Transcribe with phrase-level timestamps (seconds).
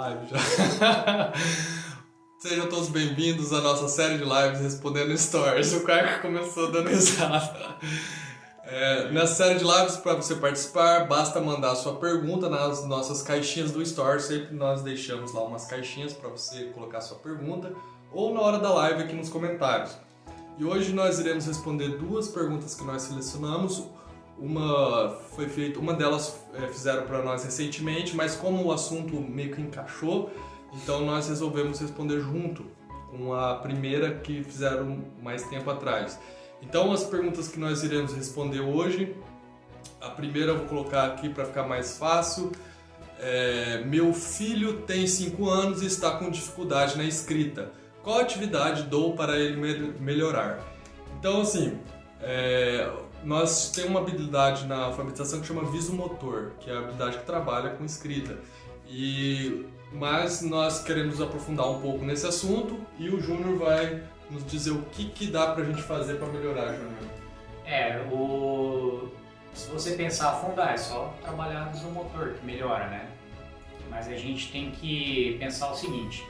[0.00, 0.38] live já.
[2.40, 5.74] Sejam todos bem-vindos à nossa série de lives respondendo stories.
[5.74, 7.76] O Caio começou dando risada.
[8.64, 13.72] É, nessa série de lives, para você participar, basta mandar sua pergunta nas nossas caixinhas
[13.72, 14.22] do Store.
[14.22, 17.70] Sempre nós deixamos lá umas caixinhas para você colocar sua pergunta
[18.10, 19.98] ou na hora da live aqui nos comentários.
[20.56, 23.84] E hoje nós iremos responder duas perguntas que nós selecionamos.
[24.40, 29.54] Uma foi feita, uma delas é, fizeram para nós recentemente, mas como o assunto meio
[29.54, 30.30] que encaixou,
[30.72, 32.64] então nós resolvemos responder junto
[33.10, 36.18] com a primeira que fizeram mais tempo atrás.
[36.62, 39.14] Então as perguntas que nós iremos responder hoje,
[40.00, 42.50] a primeira eu vou colocar aqui para ficar mais fácil.
[43.18, 47.72] É, meu filho tem 5 anos e está com dificuldade na escrita.
[48.02, 50.66] Qual atividade dou para ele melhorar?
[51.18, 51.78] Então assim,
[52.22, 52.90] é,
[53.24, 57.70] nós temos uma habilidade na alfabetização que chama visomotor, que é a habilidade que trabalha
[57.70, 58.38] com escrita.
[58.88, 64.70] E mas nós queremos aprofundar um pouco nesse assunto e o Júnior vai nos dizer
[64.70, 67.10] o que, que dá pra gente fazer para melhorar, Júnior.
[67.64, 69.08] É, o...
[69.52, 73.08] se você pensar a fundo, é só trabalhar no motor que melhora, né?
[73.88, 76.24] Mas a gente tem que pensar o seguinte,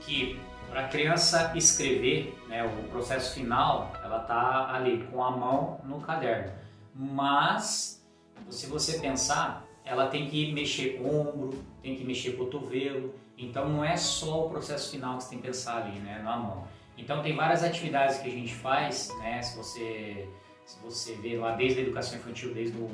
[0.00, 0.38] que
[0.74, 6.00] para a criança escrever, né, o processo final, ela tá ali com a mão no
[6.00, 6.52] caderno.
[6.92, 8.04] Mas,
[8.50, 13.14] se você pensar, ela tem que mexer o ombro, tem que mexer o cotovelo.
[13.38, 16.36] Então não é só o processo final que você tem que pensar ali, né, na
[16.36, 16.66] mão.
[16.98, 19.40] Então tem várias atividades que a gente faz, né?
[19.42, 20.28] Se você
[20.66, 22.90] se você vê lá desde a educação infantil, desde os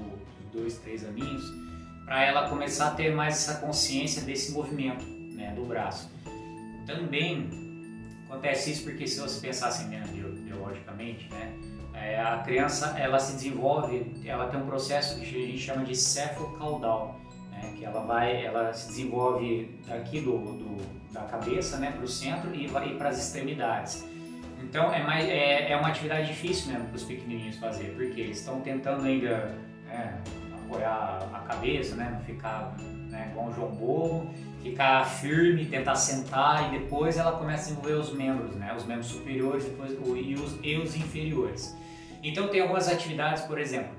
[0.52, 1.44] dois, três aninhos,
[2.04, 6.10] para ela começar a ter mais essa consciência desse movimento, né, do braço.
[6.84, 7.69] Também
[8.30, 10.04] acontece isso porque se você pensar assim, né,
[10.44, 11.52] biologicamente, né,
[11.92, 15.96] é, a criança ela se desenvolve, ela tem um processo que a gente chama de
[15.96, 22.04] cefalocaudal, né, que ela vai, ela se desenvolve daqui do, do da cabeça né, para
[22.04, 24.06] o centro e vai para as extremidades.
[24.62, 28.38] Então é, mais, é, é uma atividade difícil mesmo para os pequenininhos fazer, porque eles
[28.38, 30.20] estão tentando ainda né,
[30.54, 32.76] apoiar a cabeça, né, não ficar
[33.10, 34.30] né, igual um João
[34.62, 39.08] ficar firme, tentar sentar e depois ela começa a desenvolver os membros, né, os membros
[39.08, 41.76] superiores depois, e, os, e os inferiores.
[42.22, 43.94] Então tem algumas atividades, por exemplo,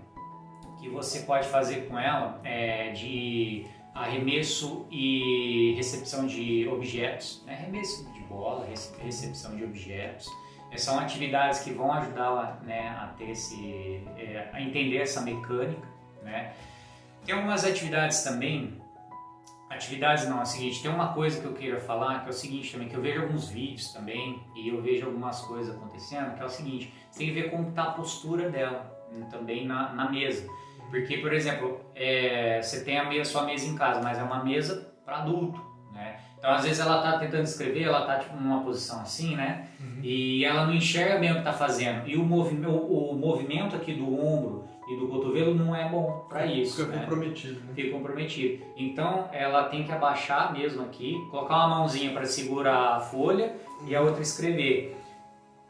[0.79, 7.53] que você pode fazer com ela é, de arremesso e recepção de objetos, né?
[7.53, 8.67] arremesso de bola,
[9.03, 10.27] recepção de objetos.
[10.71, 13.33] É, são atividades que vão ajudá-la né, a ter
[14.17, 15.85] é, a entender essa mecânica,
[16.23, 16.53] né?
[17.25, 18.80] Tem algumas atividades também,
[19.73, 22.33] atividades não, é o seguinte, tem uma coisa que eu queira falar que é o
[22.33, 26.41] seguinte também, que eu vejo alguns vídeos também e eu vejo algumas coisas acontecendo, que
[26.41, 29.93] é o seguinte, você tem que ver como está a postura dela né, também na,
[29.93, 30.47] na mesa.
[30.89, 34.43] Porque, por exemplo, é, você tem a mesa, sua mesa em casa, mas é uma
[34.43, 35.61] mesa para adulto,
[35.93, 36.19] né?
[36.37, 39.67] Então, às vezes ela está tentando escrever, ela está tipo numa posição assim, né?
[39.79, 39.99] Uhum.
[40.01, 42.07] E ela não enxerga bem o que está fazendo.
[42.07, 46.25] E o, movi o, o, movimento aqui do ombro e do cotovelo não é bom
[46.27, 46.83] para isso.
[46.83, 46.99] Fica né?
[46.99, 47.59] comprometido.
[47.61, 47.73] Né?
[47.73, 48.63] Fica comprometido.
[48.75, 53.87] Então, ela tem que abaixar mesmo aqui, colocar uma mãozinha para segurar a folha uhum.
[53.87, 54.97] e a outra escrever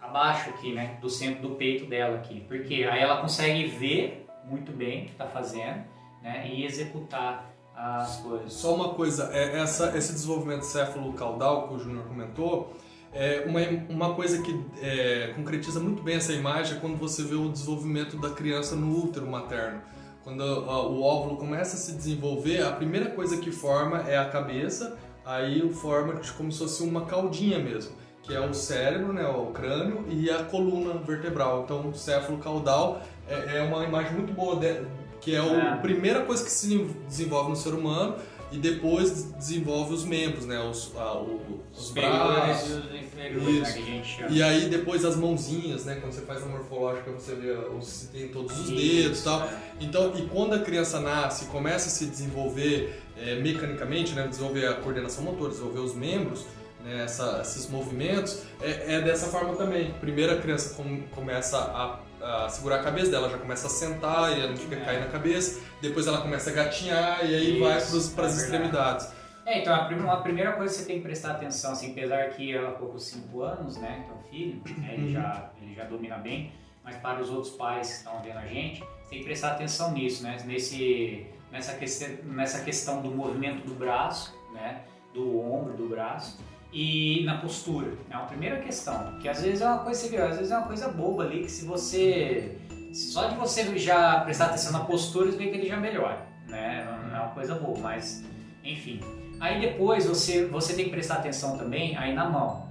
[0.02, 0.98] abaixo aqui, né?
[1.00, 2.42] Do centro do peito dela aqui.
[2.48, 5.84] Porque aí ela consegue ver muito bem o que está fazendo
[6.22, 8.54] né, e executar as coisas.
[8.54, 12.74] Só uma coisa, é, essa, esse desenvolvimento céfalo-caudal que o Júnior comentou,
[13.14, 17.36] é uma, uma coisa que é, concretiza muito bem essa imagem é quando você vê
[17.36, 19.82] o desenvolvimento da criança no útero materno.
[20.24, 24.30] Quando a, o óvulo começa a se desenvolver, a primeira coisa que forma é a
[24.30, 29.48] cabeça, aí forma como se fosse uma caudinha mesmo, que é o cérebro, né, o
[29.48, 31.64] crânio e a coluna vertebral.
[31.64, 34.86] Então, o céfalo caudal é, é uma imagem muito boa, de,
[35.20, 38.16] que é, é a primeira coisa que se desenvolve no ser humano
[38.51, 40.59] e depois desenvolve os membros, né?
[40.59, 41.41] Os, a, o,
[41.73, 42.69] os, os braços.
[42.69, 44.29] E né, chama.
[44.29, 45.95] E aí depois as mãozinhas, né?
[46.01, 49.41] Quando você faz a morfológica, você vê se tem todos os Isso, dedos e tal.
[49.44, 49.59] É.
[49.79, 54.28] Então, e quando a criança nasce começa a se desenvolver é, mecanicamente, né?
[54.28, 56.45] Desenvolver a coordenação motor, desenvolver os membros,
[56.83, 59.94] né, essa, esses movimentos, é, é, dessa forma também.
[60.00, 64.31] Primeiro a criança com, começa a a segurar a cabeça dela, já começa a sentar
[64.31, 64.85] e ela não fica é.
[64.85, 68.44] cair na cabeça, depois ela começa a gatinhar e aí Isso, vai para as é
[68.44, 69.12] extremidades.
[69.45, 72.29] É, então a, prim a, primeira coisa que você tem que prestar atenção, assim, apesar
[72.29, 75.13] que ela com 5 anos, né, então filho, né, ele, uhum.
[75.13, 76.51] já, ele já domina bem,
[76.83, 80.23] mas para os outros pais que estão vendo a gente, tem que prestar atenção nisso,
[80.23, 81.85] né, nesse, nessa, que
[82.23, 84.83] nessa questão do movimento do braço, né,
[85.13, 86.38] do ombro, do braço,
[86.71, 87.94] e na postura.
[88.09, 90.68] É uma primeira questão, que às vezes é uma coisa, você às vezes é uma
[90.68, 92.57] coisa boba ali, que se você,
[92.94, 96.85] só de você já prestar atenção na postura, você vê que ele já melhora, né?
[97.09, 98.23] Não é uma coisa boa, mas
[98.63, 99.00] enfim.
[99.39, 102.69] Aí depois você, você tem que prestar atenção também aí na mão.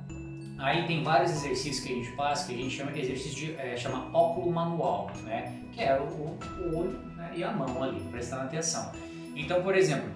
[0.57, 3.77] Aí tem vários exercícios que a gente faz que a gente chama exercício de é,
[3.77, 5.53] chama óculo manual, né?
[5.73, 7.33] Que é o, o olho né?
[7.35, 8.93] e a mão ali, prestando atenção.
[9.35, 10.11] Então, por exemplo,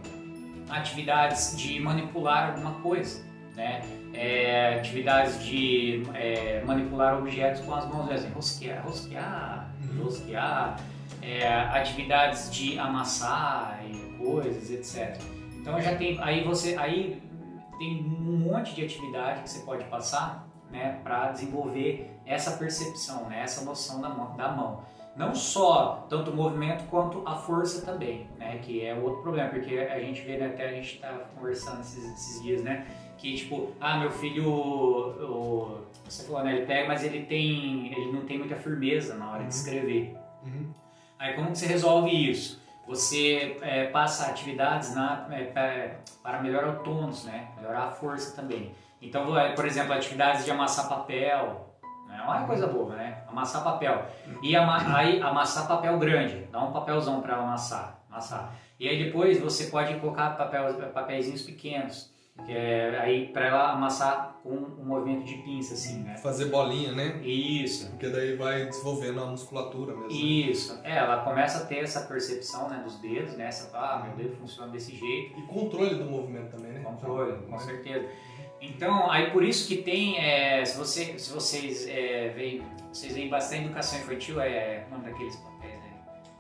[0.69, 3.25] atividades de manipular alguma coisa,
[3.55, 3.83] né?
[4.13, 10.05] É, atividades de é, manipular objetos com as mãos, assim, rosquear, rosquear, uhum.
[10.05, 10.77] rosquear,
[11.23, 15.21] é, atividades de amassar e coisas, etc.
[15.61, 17.23] Então já tem, aí você, aí
[17.79, 23.43] tem um monte de atividade que você pode passar, né, para desenvolver essa percepção, né,
[23.43, 24.83] essa noção da mão, da mão.
[25.17, 29.79] Não só tanto o movimento quanto a força também, né, que é outro problema, porque
[29.79, 32.87] a gente vê, né, até a gente está conversando esses, esses, dias, né,
[33.25, 38.13] que tipo, ah, meu filho, o, você falou, né, ele pega, mas ele tem, ele
[38.13, 39.49] não tem muita firmeza na hora uhum.
[39.49, 40.15] de escrever.
[40.45, 40.71] Uhum.
[41.19, 42.63] Aí como que você resolve isso?
[42.87, 47.49] Você é, passa atividades na, é, para melhorar o tônus, né?
[47.57, 48.75] melhorar a força também.
[49.01, 51.75] Então, é, por exemplo, atividades de amassar papel,
[52.07, 52.19] né?
[52.19, 53.23] é uma coisa boa, né?
[53.27, 54.07] Amassar papel.
[54.43, 58.53] E ama aí amassar papel grande, dá um papelzão para amassar, amassar.
[58.79, 62.13] E aí depois você pode colocar papel, papeizinhos pequenos.
[62.45, 66.17] Que é aí para ela amassar com um movimento de pinça, assim, né?
[66.17, 67.21] Fazer bolinha, né?
[67.23, 67.89] Isso.
[67.91, 70.09] Porque daí vai desenvolvendo a musculatura mesmo.
[70.09, 70.15] Né?
[70.15, 70.81] Isso.
[70.83, 73.47] É, ela começa a ter essa percepção né, dos dedos, né?
[73.47, 75.39] Essa, ah, meu dedo funciona desse jeito.
[75.39, 76.81] E controle do movimento também, né?
[76.81, 78.07] Controle, com certeza.
[78.61, 83.29] Então, aí por isso que tem, é, se, você, se vocês é, veem, vocês veem
[83.29, 85.93] bastante educação infantil, é um daqueles papéis, né?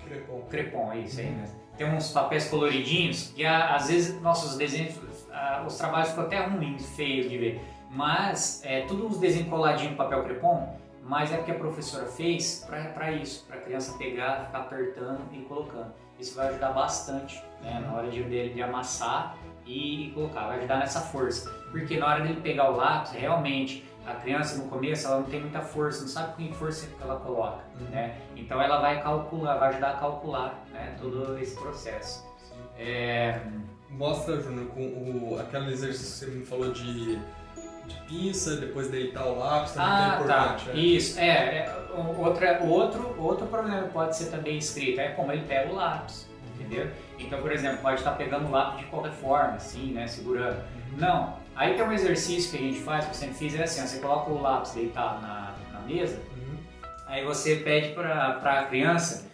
[0.04, 0.42] Crepom.
[0.48, 1.44] Crepom, é isso aí, né?
[1.76, 4.94] Tem uns papéis coloridinhos e às vezes nossos desenhos
[5.34, 7.60] uh, os trabalhos ficam até ruins, feios de ver.
[7.90, 12.64] Mas é tudo uns desenhos coladinhos no papel crepom, mas é porque a professora fez
[12.66, 15.92] para isso, para a criança pegar, ficar apertando e colocando.
[16.18, 19.36] Isso vai ajudar bastante né, na hora de, de, de amassar
[19.66, 21.50] e, e, colocar, vai ajudar nessa força.
[21.70, 25.40] Porque na hora dele pegar o lápis, realmente, a criança no começo ela não tem
[25.40, 27.86] muita força, não sabe com que força que ela coloca, uhum.
[27.88, 28.16] né?
[28.36, 32.24] Então ela vai calcular, vai ajudar a calcular né, todo esse processo.
[32.78, 33.40] É,
[33.96, 39.26] Mostra, Júnior, com o, aquele exercício que você me falou de, de pinça, depois deitar
[39.26, 40.64] o lápis, também ah, é importante.
[40.64, 40.72] Tá.
[40.72, 40.76] É.
[40.76, 41.76] Isso, é, é
[42.18, 46.90] outra, outro, outro problema pode ser também escrito, é como ele pega o lápis, entendeu?
[47.18, 50.56] Então, por exemplo, pode estar pegando o lápis de qualquer forma, assim, né, segurando.
[50.56, 50.98] Uhum.
[50.98, 53.86] Não, aí tem um exercício que a gente faz, que eu sempre fiz, é assim,
[53.86, 56.56] você coloca o lápis deitado na, na mesa, uhum.
[57.06, 59.32] aí você pede para a criança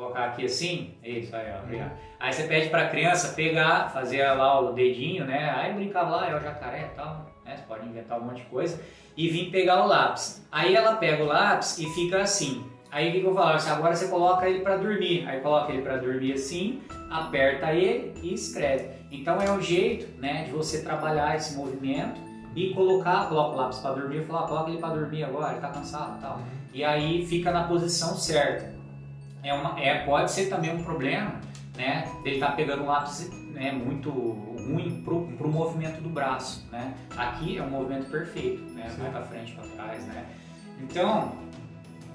[0.00, 1.90] colocar aqui assim, isso aí, ó, obrigado.
[1.90, 1.96] Uhum.
[2.18, 5.50] Aí você pede para a criança pegar, fazer lá o dedinho, né?
[5.54, 7.54] Aí brincava lá, é o jacaré e tal, né?
[7.54, 8.80] Você pode inventar um monte de coisa.
[9.14, 10.46] E vir pegar o lápis.
[10.50, 12.64] Aí ela pega o lápis e fica assim.
[12.90, 13.50] Aí o que, eu falo?
[13.50, 15.28] Assim, agora você coloca ele para dormir.
[15.28, 18.88] Aí coloca ele para dormir assim, aperta ele e escreve.
[19.10, 22.18] Então é um jeito, né, de você trabalhar esse movimento
[22.56, 25.60] e colocar, coloca o lápis para dormir e falar, coloca ele para dormir agora, ele
[25.60, 26.36] tá cansado e tal.
[26.36, 26.44] Uhum.
[26.72, 28.79] E aí fica na posição certa.
[29.42, 31.40] É uma, é, pode ser também um problema
[31.80, 32.04] né?
[32.24, 36.94] Ele tá pegando um lápis né, muito ruim pro, pro movimento do braço, né?
[37.16, 38.90] Aqui é um movimento perfeito, né?
[38.98, 40.26] Vai para frente, para trás, né?
[40.80, 41.32] Então,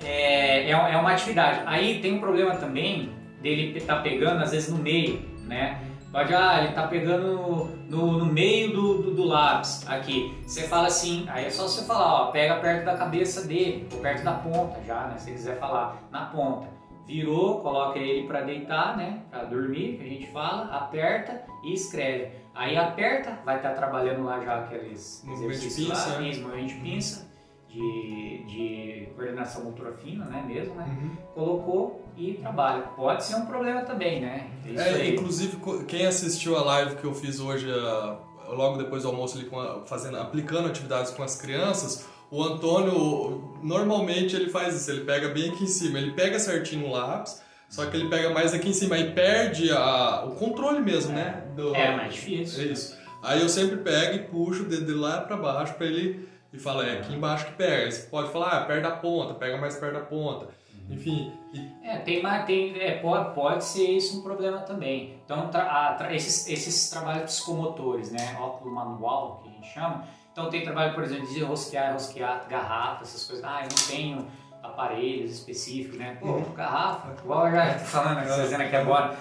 [0.03, 1.61] é, é, é, uma atividade.
[1.65, 3.11] Aí tem um problema também
[3.41, 5.81] dele tá pegando às vezes no meio, né?
[6.11, 10.33] Pode, ah, ele tá pegando no, no meio do, do, do, lápis aqui.
[10.45, 13.99] Você fala assim, aí é só você falar, ó, pega perto da cabeça dele, ou
[13.99, 15.17] perto da ponta já, né?
[15.17, 16.74] Se quiser falar, na ponta
[17.05, 22.31] virou, coloca ele para deitar, né, para dormir, que a gente fala, aperta e escreve.
[22.53, 26.35] Aí aperta, vai estar tá trabalhando lá já aqueles exercícios lá, né?
[26.37, 27.29] movimento de pinça,
[27.67, 31.15] de, de coordenação motora fina, né, mesmo, né, uhum.
[31.33, 32.83] colocou e trabalha.
[32.95, 34.49] Pode ser um problema também, né.
[34.65, 37.67] É, inclusive, quem assistiu a live que eu fiz hoje,
[38.47, 39.49] logo depois do almoço, ali,
[39.85, 45.51] fazendo, aplicando atividades com as crianças, o Antônio, normalmente ele faz isso, ele pega bem
[45.51, 48.73] aqui em cima, ele pega certinho o lápis, só que ele pega mais aqui em
[48.73, 51.15] cima e perde a, o controle mesmo, é.
[51.15, 51.43] né?
[51.55, 52.63] Do, é mais difícil.
[52.63, 52.97] É isso.
[53.23, 56.59] Aí eu sempre pego e puxo o dedo de lá para baixo para ele e
[56.59, 57.89] fala, é aqui embaixo que pega.
[57.89, 60.49] Você pode falar, ah, perto da ponta, pega mais perto da ponta.
[60.89, 60.95] Uhum.
[60.95, 61.31] Enfim.
[61.53, 61.87] E...
[61.87, 65.15] É, tem, tem é, pode, pode ser isso um problema também.
[65.23, 68.37] Então, tra, a, tra, esses, esses trabalhos psicomotores, né?
[68.39, 70.03] Óculo manual, que a gente chama,
[70.35, 73.45] então tem trabalho, por exemplo, de rosquear, rosquear garrafas, essas coisas.
[73.45, 74.27] Ah, eu não tenho
[74.61, 76.17] aparelhos específicos, né?
[76.19, 76.53] Pô, uhum.
[76.53, 79.17] garrafa, igual eu já tô falando, né, dizendo aqui agora.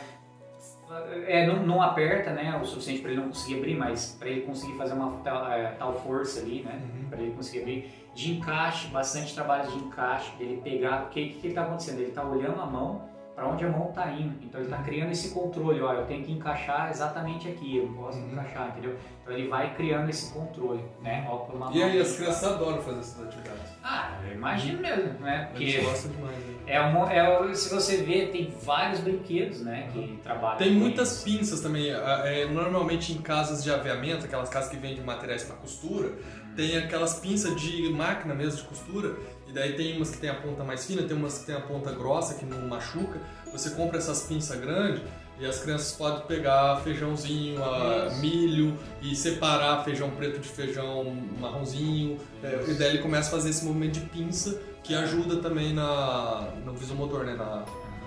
[1.29, 4.41] É, não, não, aperta né, o suficiente para ele não conseguir abrir, mas para ele
[4.41, 6.83] conseguir fazer uma tal, é, tal força ali, né?
[6.83, 7.09] Uhum.
[7.09, 8.11] Para ele conseguir abrir.
[8.13, 11.05] De encaixe, bastante trabalho de encaixe, dele pegar.
[11.05, 12.01] O que, que, que ele está acontecendo?
[12.01, 14.37] Ele está olhando a mão para onde a mão está indo.
[14.43, 17.95] Então ele está criando esse controle, ó, eu tenho que encaixar exatamente aqui, eu não
[17.95, 18.33] posso uhum.
[18.33, 18.97] encaixar, entendeu?
[19.23, 21.27] Então ele vai criando esse controle, né?
[21.29, 23.63] Ó, e aí as crianças adoram fazer essas atividades.
[23.83, 25.49] Ah, eu imagino mesmo, né?
[25.51, 26.37] Porque Eles gostam demais.
[26.37, 26.55] Né?
[26.67, 30.17] É, um, é se você ver, tem vários brinquedos, né, que uhum.
[30.23, 30.59] trabalham.
[30.59, 31.91] Tem muitas pinças também.
[31.91, 36.13] É, normalmente em casas de aviamento, aquelas casas que vendem materiais para costura,
[36.55, 39.17] tem aquelas pinças de máquina mesmo de costura
[39.55, 41.93] daí tem umas que tem a ponta mais fina, tem umas que tem a ponta
[41.93, 43.21] grossa que não machuca.
[43.53, 45.01] Você compra essas pinças grandes
[45.39, 51.05] e as crianças podem pegar feijãozinho, a, milho e separar feijão preto de feijão
[51.41, 52.19] marronzinho.
[52.43, 56.49] É, e daí ele começa a fazer esse movimento de pinça que ajuda também na,
[56.65, 57.35] no visomotor, né?
[57.35, 57.65] Na,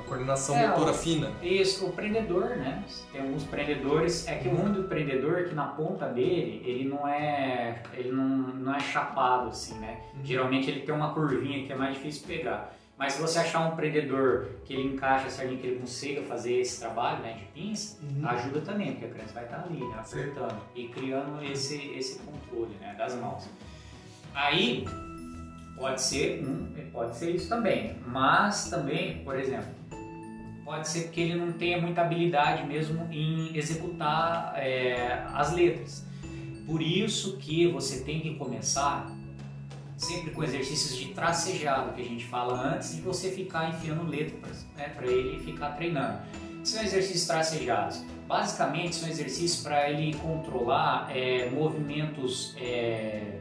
[0.08, 1.32] coordenação é, motora fina.
[1.42, 2.84] Isso, o prendedor, né?
[3.12, 4.28] Tem alguns prendedores.
[4.28, 8.26] É que o mundo do prendedor, que na ponta dele, ele não é, ele não,
[8.26, 10.00] não é chapado assim, né?
[10.16, 10.26] Uhum.
[10.26, 12.74] Geralmente ele tem uma curvinha que é mais difícil pegar.
[12.98, 16.80] Mas se você achar um prendedor que ele encaixa certinho, que ele consiga fazer esse
[16.80, 18.28] trabalho né, de pinça, uhum.
[18.28, 20.58] ajuda também, porque a criança vai estar ali, né, apertando Sim.
[20.76, 23.48] e criando esse, esse controle né, das mãos.
[24.34, 24.88] Aí,
[25.78, 29.70] pode ser um, pode ser isso também, mas também, por exemplo,
[30.68, 36.06] pode ser porque ele não tenha muita habilidade mesmo em executar é, as letras.
[36.66, 39.10] Por isso que você tem que começar
[39.96, 44.68] sempre com exercícios de tracejado, que a gente fala antes de você ficar enfiando letras
[44.76, 46.20] né, para ele ficar treinando.
[46.66, 48.04] São exercícios tracejados.
[48.28, 53.40] Basicamente são exercícios para ele controlar é, movimentos é,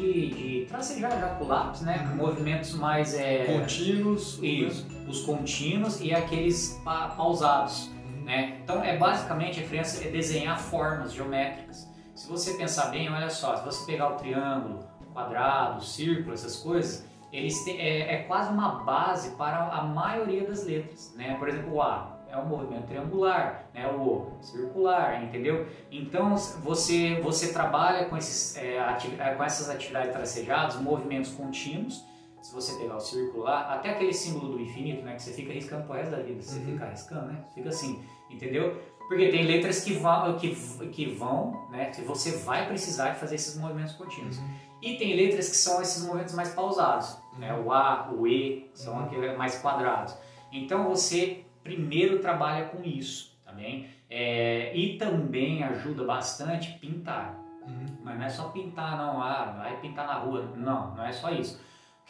[0.00, 2.08] de, de tracejar já com lápis, né?
[2.10, 2.16] Uhum.
[2.16, 3.14] Movimentos mais...
[3.14, 4.38] É, contínuos.
[4.42, 7.88] Isso os contínuos e aqueles pa pausados.
[7.88, 8.24] Uhum.
[8.24, 8.58] Né?
[8.62, 11.88] Então, é basicamente a criança é desenhar formas geométricas.
[12.14, 16.32] Se você pensar bem, olha só, se você pegar o triângulo, o quadrado, o círculo,
[16.32, 21.12] essas coisas, eles têm, é, é, quase uma base para a maioria das letras.
[21.16, 21.34] Né?
[21.38, 23.86] Por exemplo, o A é um movimento triangular, né?
[23.88, 25.66] o O circular, entendeu?
[25.90, 32.04] Então você, você trabalha com, esses, é, é com essas atividades tracejadas, movimentos contínuos,
[32.42, 35.52] se você pegar o círculo lá, até aquele símbolo do infinito, né, que você fica
[35.52, 36.72] riscando pro resto da vida, você uhum.
[36.72, 37.44] fica riscando, né?
[37.54, 38.80] Fica assim, entendeu?
[39.08, 40.54] Porque tem letras que vão, que,
[40.88, 44.38] que vão, né, que você vai precisar de fazer esses movimentos contínuos.
[44.38, 44.54] Uhum.
[44.80, 47.52] E tem letras que são esses movimentos mais pausados, né?
[47.52, 47.66] uhum.
[47.66, 49.04] O A, o E, são uhum.
[49.04, 50.16] aqueles mais quadrados.
[50.50, 53.88] Então você primeiro trabalha com isso, tá bem?
[54.08, 57.38] É, e também ajuda bastante pintar.
[57.66, 57.86] Uhum.
[58.02, 59.22] Mas não é só pintar, não.
[59.22, 60.50] Ah, vai pintar na rua.
[60.56, 61.60] Não, não é só isso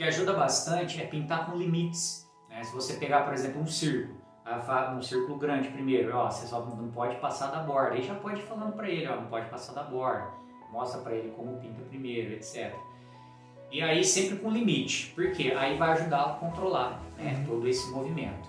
[0.00, 2.26] que ajuda bastante é pintar com limites.
[2.48, 2.64] Né?
[2.64, 4.18] Se você pegar, por exemplo, um círculo,
[4.96, 7.96] um círculo grande primeiro, ó, você só não pode passar da borda.
[7.96, 10.26] Aí já pode ir falando para ele, ó, não pode passar da borda.
[10.72, 12.74] Mostra para ele como pinta primeiro, etc.
[13.70, 17.44] E aí sempre com limite, porque aí vai ajudar a controlar né, uhum.
[17.44, 18.48] todo esse movimento.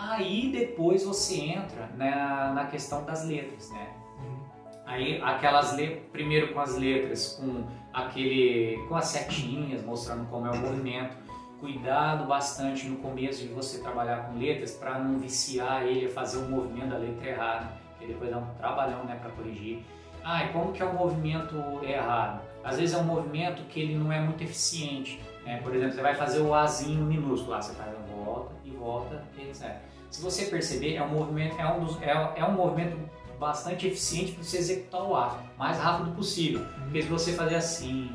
[0.00, 3.88] Aí depois você entra na, na questão das letras, né?
[4.18, 4.38] Uhum.
[4.86, 10.50] Aí aquelas letras, primeiro com as letras com aquele com as setinhas mostrando como é
[10.50, 11.16] o movimento.
[11.58, 16.38] Cuidado bastante no começo de você trabalhar com letras para não viciar ele a fazer
[16.38, 19.84] o movimento da letra errada, e depois dá um trabalhão né, para corrigir.
[20.22, 22.42] Ah, e como que é o movimento errado?
[22.62, 25.20] Às vezes é um movimento que ele não é muito eficiente.
[25.44, 25.60] Né?
[25.60, 29.24] Por exemplo, você vai fazer o Azinho minúsculo, lá você faz a volta e volta,
[29.36, 29.87] etc.
[30.10, 32.96] Se você perceber, é um movimento, é um, dos, é, é um movimento
[33.38, 36.60] bastante eficiente para você executar o ato, mais rápido possível.
[36.60, 36.82] Uhum.
[36.84, 38.10] Porque se você fazer assim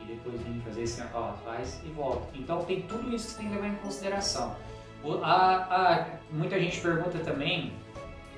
[0.00, 2.28] e depois vir fazer esse ó, faz e volta.
[2.34, 4.56] Então tem tudo isso que você tem que levar em consideração.
[5.22, 7.72] A, a, muita gente pergunta também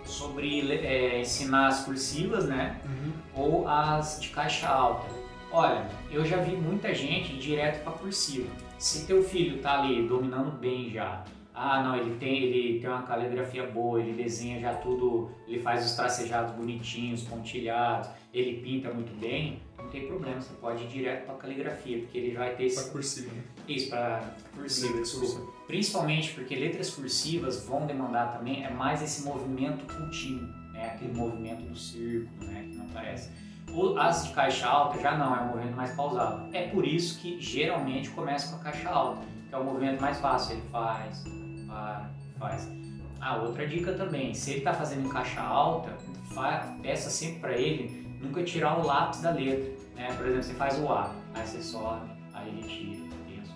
[0.04, 2.80] sobre é, ensinar as cursivas, né?
[2.84, 3.12] Uhum.
[3.34, 5.06] Ou as de caixa alta.
[5.52, 8.48] Olha, eu já vi muita gente direto para cursiva.
[8.78, 11.24] Se teu filho tá ali dominando bem já,
[11.62, 15.84] ah, não, ele tem, ele tem uma caligrafia boa, ele desenha já tudo, ele faz
[15.84, 21.26] os tracejados bonitinhos, pontilhados, ele pinta muito bem, não tem problema, você pode ir direto
[21.26, 22.82] para caligrafia, porque ele vai ter esse...
[22.82, 23.42] Para cursiva, né?
[23.68, 25.52] Isso, para cursiva, desculpa.
[25.66, 30.92] Principalmente porque letras cursivas vão demandar também é mais esse movimento contínuo, né?
[30.94, 32.68] Aquele movimento do círculo, né?
[32.70, 33.30] Que não parece.
[33.98, 36.48] As de caixa alta já não, é um movimento mais pausado.
[36.56, 40.18] É por isso que geralmente começa com a caixa alta, que é o movimento mais
[40.18, 41.22] fácil, ele faz
[42.38, 42.68] faz.
[43.20, 45.96] Ah, outra dica também, se ele está fazendo em caixa alta,
[46.82, 49.70] peça sempre para ele nunca tirar o lápis da letra.
[49.94, 50.12] Né?
[50.16, 53.52] Por exemplo, você faz o A, aí você sobe, aí ele tira, pensa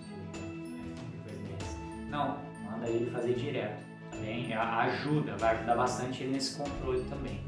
[0.47, 2.09] um.
[2.09, 3.83] Não, manda ele fazer direto.
[4.11, 7.41] Também ajuda, vai ajudar bastante ele nesse controle também.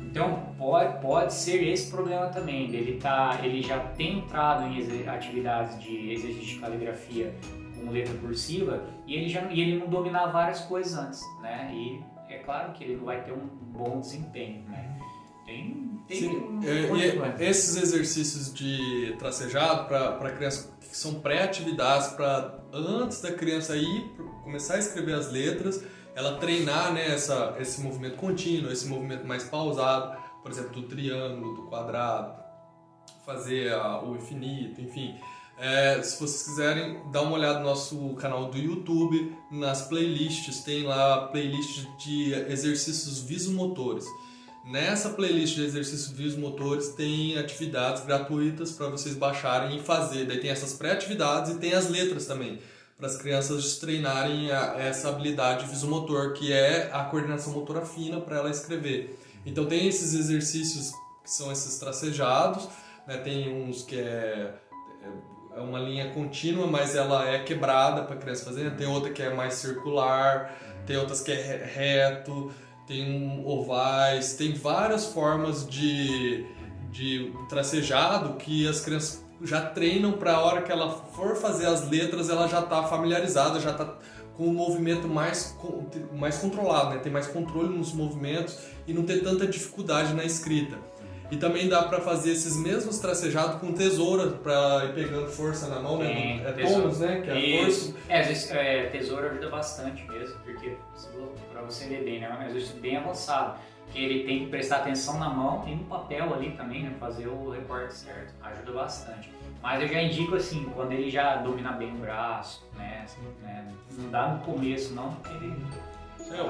[0.00, 5.78] Então pode, pode ser esse problema também, ele, tá, ele já tem entrado em atividades
[5.82, 7.34] de exercício de caligrafia
[7.78, 11.70] com letra cursiva e ele já e ele não dominar várias coisas antes, né?
[11.72, 14.98] E é claro que ele não vai ter um bom desempenho, né?
[15.46, 17.42] Tem, tem Sim, um é, e coisa.
[17.42, 24.04] esses exercícios de tracejado para criança que são pré-atividades para antes da criança ir
[24.44, 25.82] começar a escrever as letras,
[26.14, 31.54] ela treinar né, essa, esse movimento contínuo, esse movimento mais pausado, por exemplo, do triângulo,
[31.54, 32.34] do quadrado,
[33.24, 35.14] fazer a- o infinito, enfim.
[35.60, 40.84] É, se vocês quiserem dar uma olhada no nosso canal do YouTube, nas playlists, tem
[40.84, 44.04] lá playlist de exercícios visomotores.
[44.64, 50.26] Nessa playlist de exercícios visomotores tem atividades gratuitas para vocês baixarem e fazer.
[50.26, 52.60] Daí tem essas pré-atividades e tem as letras também,
[52.96, 58.36] para as crianças treinarem a- essa habilidade visomotor, que é a coordenação motora fina para
[58.36, 59.18] ela escrever.
[59.46, 60.92] Então tem esses exercícios
[61.24, 62.68] que são esses tracejados,
[63.06, 63.16] né?
[63.18, 64.54] tem uns que é,
[65.02, 69.22] é uma linha contínua, mas ela é quebrada para a criança fazer, tem outra que
[69.22, 70.54] é mais circular,
[70.86, 72.50] tem outras que é re- reto,
[72.86, 76.46] tem um ovais, tem várias formas de,
[76.90, 81.88] de tracejado que as crianças já treinam para a hora que ela for fazer as
[81.88, 83.96] letras, ela já está familiarizada, já está
[84.34, 85.56] com o movimento mais,
[86.12, 87.00] mais controlado, né?
[87.00, 90.76] tem mais controle nos movimentos e não ter tanta dificuldade na escrita.
[91.30, 95.78] E também dá para fazer esses mesmos tracejados com tesoura para ir pegando força na
[95.78, 96.40] mão, né?
[96.44, 96.82] É tesoura.
[96.82, 97.20] tônus, né?
[97.20, 97.70] Que é força.
[97.70, 97.96] Isso.
[98.08, 100.76] É, às vezes, é, tesouro ajuda bastante mesmo, porque
[101.52, 102.34] pra você ler bem, né?
[102.38, 103.58] Mas isso bem avançado.
[103.92, 106.94] Que ele tem que prestar atenção na mão e no papel ali também, né?
[107.00, 108.34] Fazer o recorte certo.
[108.42, 109.30] Ajuda bastante.
[109.62, 113.04] Mas eu já indico assim, quando ele já domina bem o braço, né?
[113.42, 113.66] né,
[113.98, 115.56] Não dá no começo não, porque ele
[116.30, 116.42] É,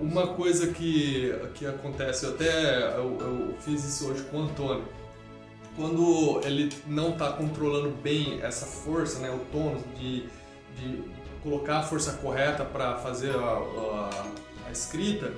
[0.00, 4.84] Uma coisa que, que acontece, eu até eu, eu fiz isso hoje com o Antônio.
[5.76, 10.22] Quando ele não está controlando bem essa força, né, o tônus de,
[10.76, 11.04] de
[11.42, 14.26] colocar a força correta para fazer a, a,
[14.66, 15.32] a escrita,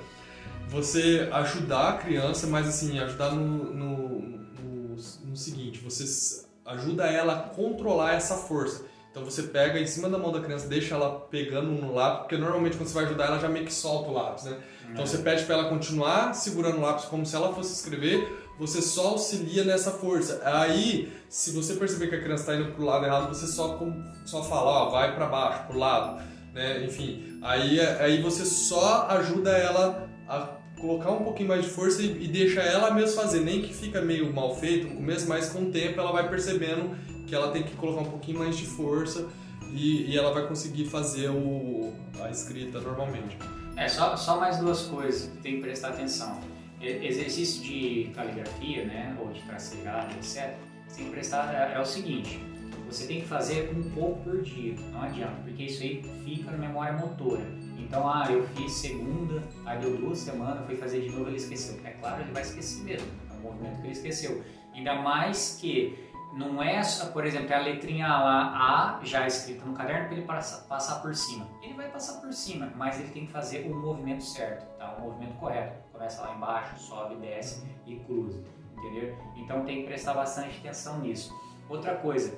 [0.67, 4.95] você ajudar a criança, mas assim, ajudar no, no, no,
[5.25, 8.85] no seguinte, você ajuda ela a controlar essa força.
[9.11, 12.37] Então você pega em cima da mão da criança, deixa ela pegando no lápis, porque
[12.37, 14.57] normalmente quando você vai ajudar ela já meio que solta o lápis, né?
[14.89, 18.25] Então você pede para ela continuar segurando o lápis como se ela fosse escrever,
[18.57, 20.41] você só auxilia nessa força.
[20.45, 23.77] Aí, se você perceber que a criança está indo pro lado errado, você só,
[24.25, 26.21] só fala, ó, vai para baixo, pro lado,
[26.53, 26.83] né?
[26.85, 32.23] Enfim, aí, aí você só ajuda ela a colocar um pouquinho mais de força e,
[32.23, 35.63] e deixa ela mesmo fazer, nem que fica meio mal feito no começo, mas com
[35.63, 36.95] o tempo ela vai percebendo
[37.31, 39.29] que ela tem que colocar um pouquinho mais de força
[39.71, 43.37] e, e ela vai conseguir fazer o, a escrita normalmente.
[43.77, 46.41] É, só, só mais duas coisas que tem que prestar atenção.
[46.81, 50.55] Exercício de caligrafia, né, ou de tracejado, etc.
[50.93, 52.43] Tem que prestar, é, é o seguinte,
[52.85, 56.57] você tem que fazer um pouco por dia, não adianta, porque isso aí fica na
[56.57, 57.45] memória motora.
[57.77, 61.79] Então, ah, eu fiz segunda, aí deu duas semanas, fui fazer de novo, ele esqueceu.
[61.85, 64.43] É claro, ele vai esquecer mesmo, é um movimento que ele esqueceu.
[64.73, 69.73] Ainda mais que não é por exemplo, é a letrinha lá, A, já escrita no
[69.73, 71.45] caderno, para ele passa- passar por cima.
[71.61, 74.95] Ele vai passar por cima, mas ele tem que fazer o movimento certo, tá?
[74.97, 75.81] o movimento correto.
[75.91, 78.41] Começa lá embaixo, sobe, desce e cruza,
[78.77, 79.15] entendeu?
[79.35, 81.33] Então tem que prestar bastante atenção nisso.
[81.69, 82.33] Outra coisa,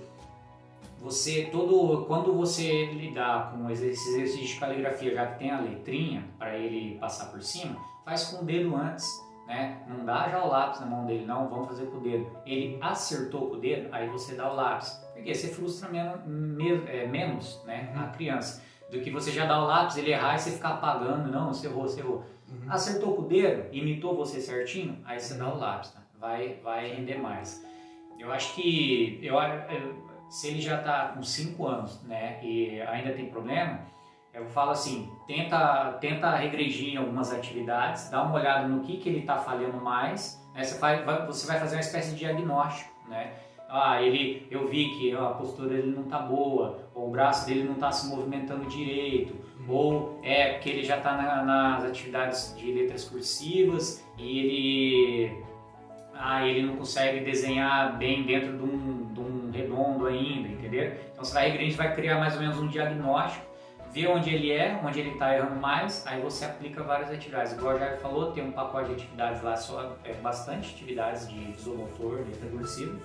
[1.00, 6.28] você todo quando você lidar com esses exercícios de caligrafia, já que tem a letrinha
[6.38, 9.06] para ele passar por cima, faz com o dedo antes,
[9.48, 9.82] né?
[9.88, 12.28] Não dá já o lápis na mão dele, não, vamos fazer com o dedo.
[12.46, 14.90] Ele acertou com o dedo, aí você dá o lápis.
[15.14, 19.62] Porque você frustra menos, me- é, menos né, a criança do que você já dá
[19.62, 22.24] o lápis, ele errar e você ficar apagando, não, você errou, você errou.
[22.70, 26.02] Acertou com o dedo, imitou você certinho, aí você dá o lápis, tá?
[26.20, 27.66] vai, vai render mais.
[28.20, 33.12] Eu acho que eu, eu- se ele já está com 5 anos né, e ainda
[33.14, 33.82] tem problema,
[34.34, 39.08] eu falo assim, tenta, tenta regredir em algumas atividades, dá uma olhada no que, que
[39.10, 42.92] ele está falhando mais, né, você, vai, vai- você vai fazer uma espécie de diagnóstico,
[43.08, 43.34] né?
[43.70, 47.64] Ah, ele, eu vi que a postura dele não tá boa, ou o braço dele
[47.64, 49.36] não está se movimentando direito,
[49.68, 55.44] ou é porque ele já está nas atividades de letras cursivas e ele,
[56.14, 60.94] ah, ele não consegue desenhar bem dentro de um, de um redondo ainda, entendeu?
[61.12, 63.44] Então você vai regredir, vai criar mais ou menos um diagnóstico,
[63.94, 67.54] ver onde ele é, onde ele está errando mais, aí você aplica várias atividades.
[67.54, 72.20] Igual já falou, tem um pacote de atividades lá, só, é, bastante atividades de isomotor,
[72.28, 72.96] letra cursiva.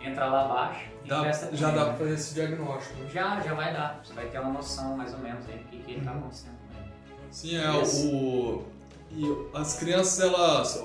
[0.00, 2.98] Entra lá abaixo e Dá- já dá pra fazer esse diagnóstico.
[2.98, 3.08] né?
[3.14, 4.00] Já, já vai dar.
[4.02, 6.56] Você vai ter uma noção mais ou menos aí do que, que está acontecendo.
[6.68, 6.92] com ele.
[7.30, 8.06] Sim, é Esse.
[8.08, 8.64] o.
[9.12, 10.84] E as crianças, elas.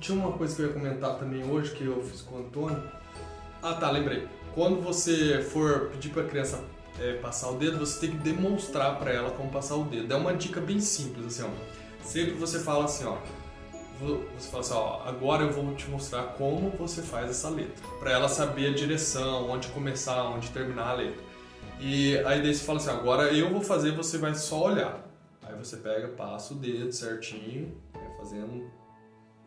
[0.00, 2.82] Tinha uma coisa que eu ia comentar também hoje que eu fiz com o Antônio.
[3.62, 4.26] Ah tá, lembrei.
[4.56, 6.64] Quando você for pedir pra criança
[7.00, 10.12] é, passar o dedo, você tem que demonstrar para ela como passar o dedo.
[10.12, 12.04] É uma dica bem simples, assim, ó.
[12.04, 13.16] Sempre você fala assim, ó,
[14.36, 18.10] você fala assim, ó, agora eu vou te mostrar como você faz essa letra, para
[18.10, 21.22] ela saber a direção, onde começar, onde terminar a letra.
[21.80, 25.08] E aí daí você fala assim, agora eu vou fazer, você vai só olhar.
[25.42, 28.70] Aí você pega, passa o dedo certinho, né, fazendo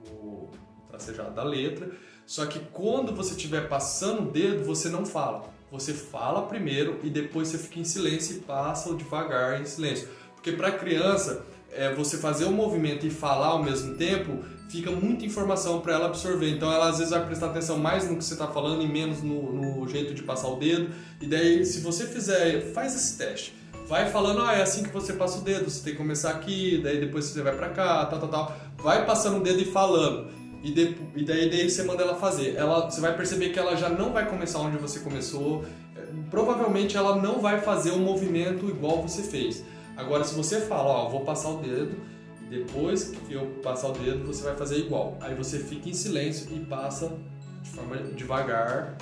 [0.09, 0.49] o
[0.89, 1.91] tracejado da letra.
[2.25, 5.53] Só que quando você estiver passando o dedo, você não fala.
[5.79, 10.07] Você fala primeiro e depois você fica em silêncio e passa devagar em silêncio.
[10.35, 14.89] Porque para criança, é, você fazer o um movimento e falar ao mesmo tempo, fica
[14.89, 16.49] muita informação para ela absorver.
[16.49, 19.21] Então ela às vezes vai prestar atenção mais no que você está falando e menos
[19.21, 20.89] no, no, jeito de passar o dedo.
[21.21, 23.53] E daí, se você fizer, faz esse teste.
[23.87, 26.79] Vai falando, ah, é assim que você passa o dedo, você tem que começar aqui,
[26.81, 28.57] daí depois você vai para cá, tal, tal, tal.
[28.77, 30.31] Vai passando o dedo e falando.
[30.65, 32.55] E, de, e daí, daí você manda ela fazer.
[32.55, 35.63] Ela, você vai perceber que ela já não vai começar onde você começou.
[36.31, 39.63] Provavelmente ela não vai fazer o um movimento igual você fez.
[39.95, 41.95] Agora, se você fala, ó, vou passar o dedo,
[42.49, 45.15] depois que eu passar o dedo, você vai fazer igual.
[45.21, 47.15] Aí você fica em silêncio e passa
[47.61, 48.97] de forma devagar,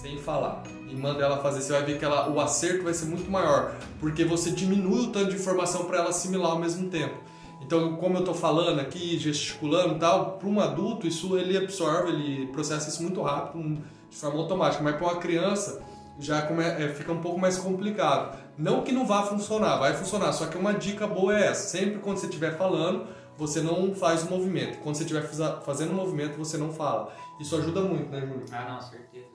[0.00, 0.62] sem falar.
[0.88, 3.74] E manda ela fazer, você vai ver que ela, o acerto vai ser muito maior,
[4.00, 7.23] porque você diminui o tanto de informação para ela assimilar ao mesmo tempo.
[7.64, 12.10] Então, como eu estou falando aqui, gesticulando e tal, para um adulto isso ele absorve,
[12.10, 14.82] ele processa isso muito rápido, de forma automática.
[14.82, 15.82] Mas para uma criança
[16.18, 18.38] já é, fica um pouco mais complicado.
[18.58, 22.00] Não que não vá funcionar, vai funcionar, só que uma dica boa é essa: sempre
[22.00, 24.78] quando você estiver falando, você não faz o movimento.
[24.80, 25.22] Quando você estiver
[25.62, 27.12] fazendo o movimento, você não fala.
[27.40, 28.44] Isso ajuda muito, né, Júlio?
[28.52, 29.26] Ah, não, certeza.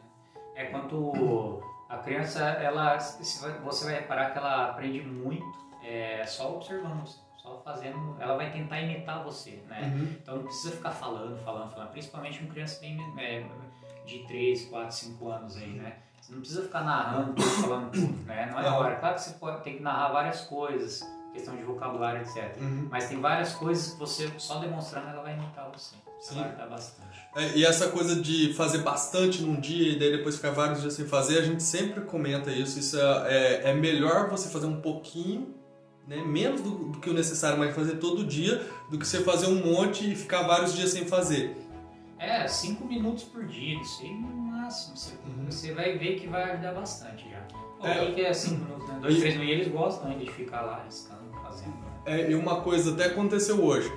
[0.56, 5.44] É quando a criança, ela, você vai reparar que ela aprende muito
[5.84, 7.04] é, só observando,
[7.50, 8.16] só fazendo.
[8.20, 9.92] Ela vai tentar imitar você, né?
[9.96, 10.16] Uhum.
[10.22, 11.90] Então não precisa ficar falando, falando, falando.
[11.92, 12.80] Principalmente uma criança
[14.06, 15.98] de 3, 4, 5 anos aí, né?
[16.22, 18.50] Você não precisa ficar narrando tudo, falando tudo, né?
[18.52, 18.96] Não é hora.
[18.98, 21.02] Claro que você pode, tem que narrar várias coisas,
[21.34, 22.56] questão de vocabulário, etc.
[22.60, 22.88] Uhum.
[22.92, 25.96] Mas tem várias coisas que você, só demonstrando, ela vai imitar você.
[26.20, 26.36] Sim.
[26.36, 27.20] Vai ajudar bastante.
[27.36, 30.94] É, e essa coisa de fazer bastante num dia e daí depois ficar vários dias
[30.94, 32.78] sem fazer, a gente sempre comenta isso.
[32.78, 35.59] Isso é, é, é melhor você fazer um pouquinho
[36.10, 36.24] né?
[36.26, 39.64] menos do, do, que o necessário, mas fazer todo dia, do que você fazer um
[39.64, 41.56] monte e ficar vários dias sem fazer.
[42.18, 44.98] É, cinco minutos por dia, isso aí no máximo.
[44.98, 45.46] Você, uhum.
[45.50, 47.88] você vai ver que vai ajudar bastante já.
[47.88, 49.00] É, que é cinco minutos, né?
[49.02, 51.70] Dois, e, três minutos, e eles gostam de ficar lá riscando, fazendo.
[51.70, 51.90] Né?
[52.06, 53.90] É, e uma coisa até aconteceu hoje.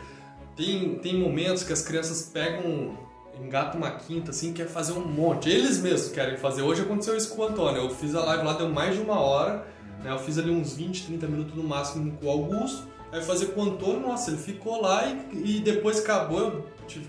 [0.55, 2.97] Tem, tem momentos que as crianças pegam,
[3.41, 5.49] engatam uma quinta assim, quer fazer um monte.
[5.49, 6.63] Eles mesmos querem fazer.
[6.63, 7.83] Hoje aconteceu isso com o Antônio.
[7.83, 9.67] Eu fiz a live lá, deu mais de uma hora.
[10.03, 10.11] Né?
[10.11, 12.89] Eu fiz ali uns 20, 30 minutos no máximo com o Augusto.
[13.13, 16.65] Aí fazer com o Antônio, nossa, ele ficou lá e, e depois acabou, eu,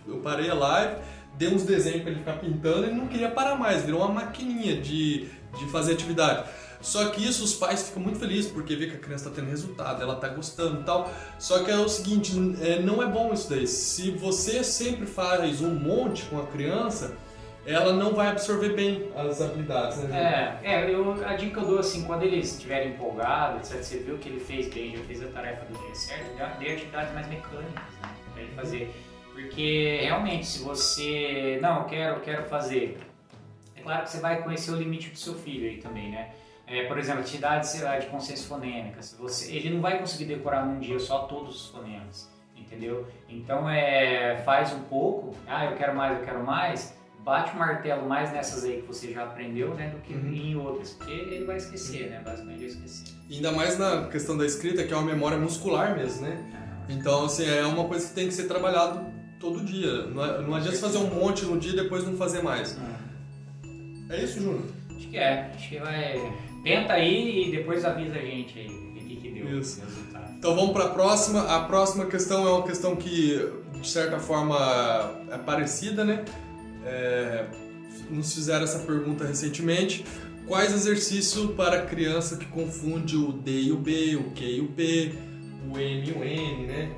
[0.05, 1.01] eu parei a live,
[1.37, 4.81] dei uns desenhos para ele ficar pintando ele não queria parar mais, virou uma maquininha
[4.81, 6.49] de, de fazer atividade.
[6.81, 9.49] Só que isso os pais ficam muito felizes porque vê que a criança está tendo
[9.49, 11.09] resultado, ela está gostando e tal.
[11.39, 13.65] Só que é o seguinte, é, não é bom isso daí.
[13.65, 17.15] Se você sempre faz um monte com a criança,
[17.65, 20.59] ela não vai absorver bem as habilidades, né?
[20.63, 23.97] É, é eu, a dica que eu dou assim, quando eles estiverem empolgados, etc, você
[23.99, 27.27] viu que ele fez bem, já fez a tarefa do dia certo, dê atividades mais
[27.27, 28.15] mecânicas, né?
[28.33, 28.93] Pra ele fazer.
[29.31, 31.59] Porque realmente, se você.
[31.61, 32.99] Não, eu quero, eu quero fazer.
[33.75, 36.31] É claro que você vai conhecer o limite do seu filho aí também, né?
[36.67, 39.01] É, por exemplo, atividades sei lá, de consciência fônica.
[39.19, 43.07] Você, ele não vai conseguir decorar num dia só todos os fonemas, entendeu?
[43.27, 48.07] Então é, faz um pouco, ah, eu quero mais, eu quero mais bate o martelo
[48.07, 50.33] mais nessas aí que você já aprendeu, né, do que uhum.
[50.33, 53.15] em outras, porque ele vai esquecer, né, basicamente vai esquecer.
[53.31, 56.37] Ainda mais na questão da escrita, que é uma memória muscular mesmo, né?
[56.89, 59.05] Então, assim, é uma coisa que tem que ser trabalhado
[59.39, 60.05] todo dia.
[60.07, 62.77] Não, é, não adianta fazer um monte no dia e depois não fazer mais.
[64.09, 64.63] É, é isso, Júnior?
[64.89, 65.51] Acho que é.
[65.55, 66.33] Acho que vai...
[66.63, 69.81] Tenta aí e depois avisa a gente aí o que, que deu isso.
[69.81, 70.33] resultado.
[70.37, 71.41] Então vamos para a próxima.
[71.43, 73.49] A próxima questão é uma questão que,
[73.81, 74.57] de certa forma,
[75.31, 76.23] é parecida, né?
[76.85, 77.45] É,
[78.09, 80.05] nos fizeram essa pergunta recentemente.
[80.47, 84.67] Quais exercícios para criança que confunde o D e o B, o Q e o
[84.67, 85.13] P,
[85.71, 86.91] o M e o N, né?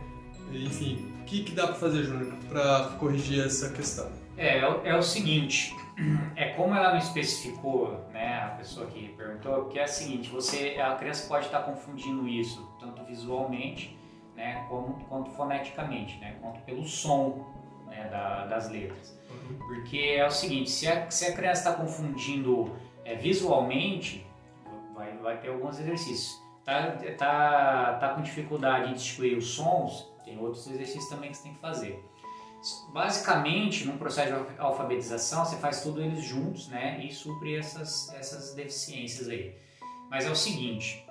[0.52, 4.10] Enfim, o que, que dá para fazer, Júnior, para corrigir essa questão?
[4.38, 5.74] É, é, é o seguinte,
[6.36, 10.78] é como ela não especificou, né, a pessoa que perguntou, que é o seguinte, você,
[10.80, 13.98] a criança pode estar confundindo isso tanto visualmente,
[14.36, 17.46] né, como, quanto foneticamente, né, quanto pelo som,
[17.88, 19.18] né, da, das letras.
[19.60, 24.26] Porque é o seguinte, se a, se a criança está confundindo é, visualmente,
[24.94, 26.44] vai, vai ter alguns exercícios.
[26.64, 31.44] Tá, tá, tá com dificuldade em distinguir os sons, tem outros exercícios também que você
[31.44, 32.04] tem que fazer.
[32.92, 38.56] Basicamente, num processo de alfabetização, você faz tudo eles juntos, né, e supre essas, essas
[38.56, 39.56] deficiências aí.
[40.10, 41.05] Mas é o seguinte,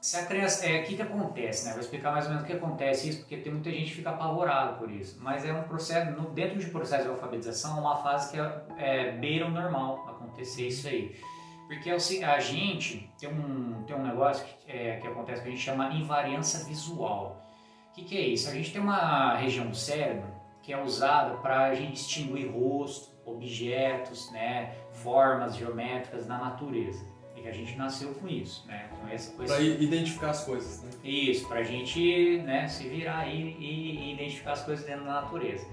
[0.00, 1.72] se a criança, é, o que que acontece, né?
[1.72, 4.10] Vou explicar mais ou menos o que acontece isso, porque tem muita gente que fica
[4.10, 5.18] apavorado por isso.
[5.20, 8.38] Mas é um processo, no, dentro de um processo de alfabetização, é uma fase que
[8.38, 11.20] é, é beira o normal acontecer isso aí.
[11.66, 15.50] Porque é a gente tem um, tem um negócio que, é, que acontece que a
[15.50, 17.44] gente chama invariância visual.
[17.90, 18.48] O que, que é isso?
[18.48, 20.32] A gente tem uma região do cérebro
[20.62, 27.04] que é usada para a gente distinguir rosto, objetos, né, formas geométricas na natureza.
[27.38, 28.88] E que a gente nasceu com isso, né?
[28.90, 29.54] Com essa coisa.
[29.54, 30.90] Para identificar as coisas, né?
[31.04, 35.20] Isso, para a gente né, se virar aí e, e identificar as coisas dentro da
[35.20, 35.66] natureza.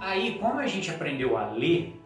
[0.00, 1.98] Aí, como a gente aprendeu a ler,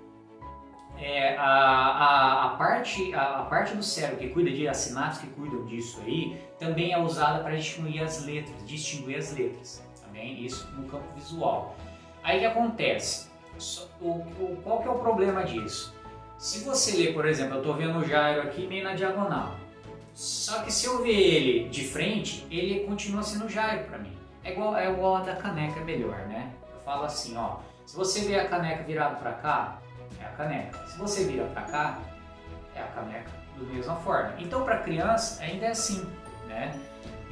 [1.01, 5.23] é, a, a, a, parte, a, a, parte do cérebro que cuida de as sinapses
[5.23, 10.45] que cuidam disso aí também é usada para distinguir as letras, distinguir as letras, também
[10.45, 11.77] isso no campo visual.
[12.23, 13.29] Aí o que acontece?
[14.01, 15.95] O, o, qual que é o problema disso?
[16.38, 19.57] Se você ler, por exemplo, eu estou vendo o Jairo aqui meio na diagonal.
[20.14, 24.16] Só que se eu ver ele de frente, ele continua sendo Jairo para mim.
[24.44, 26.53] É igual, é igual a da caneca, é melhor, né?
[26.72, 27.57] Eu falo assim, ó.
[27.85, 29.83] Se você vê a caneca virada para cá,
[30.20, 30.79] é a caneca.
[30.87, 31.98] Se você vira para cá,
[32.77, 34.35] é a caneca da mesma forma.
[34.38, 36.07] Então, para criança, ainda é assim,
[36.46, 36.72] né?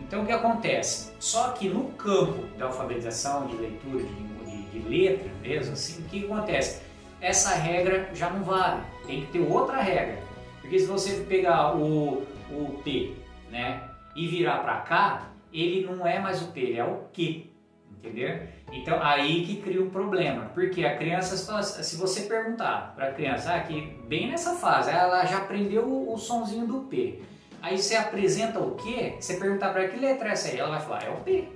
[0.01, 1.13] Então, o que acontece?
[1.21, 6.05] Só que no campo da alfabetização, de leitura, de, de, de letra mesmo, assim, o
[6.09, 6.86] que acontece?
[7.21, 8.83] Essa regra já não vale.
[9.07, 10.19] Tem que ter outra regra.
[10.61, 13.15] Porque se você pegar o, o T
[13.51, 13.83] né,
[14.15, 17.51] e virar para cá, ele não é mais o T, ele é o Q.
[17.99, 18.41] Entendeu?
[18.73, 20.51] Então aí que cria um problema.
[20.55, 25.25] Porque a criança, se você perguntar para a criança, ah, que bem nessa fase, ela
[25.25, 27.21] já aprendeu o, o sonzinho do P.
[27.63, 30.81] Aí você apresenta o Q, você perguntar para que letra é essa aí, ela vai
[30.81, 31.49] falar, é o P.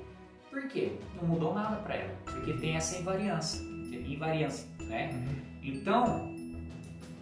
[0.51, 0.93] Por quê?
[1.21, 2.11] Não mudou nada para ela.
[2.25, 3.61] Porque tem essa invariância.
[3.91, 5.11] Invariância, né?
[5.63, 6.35] Então,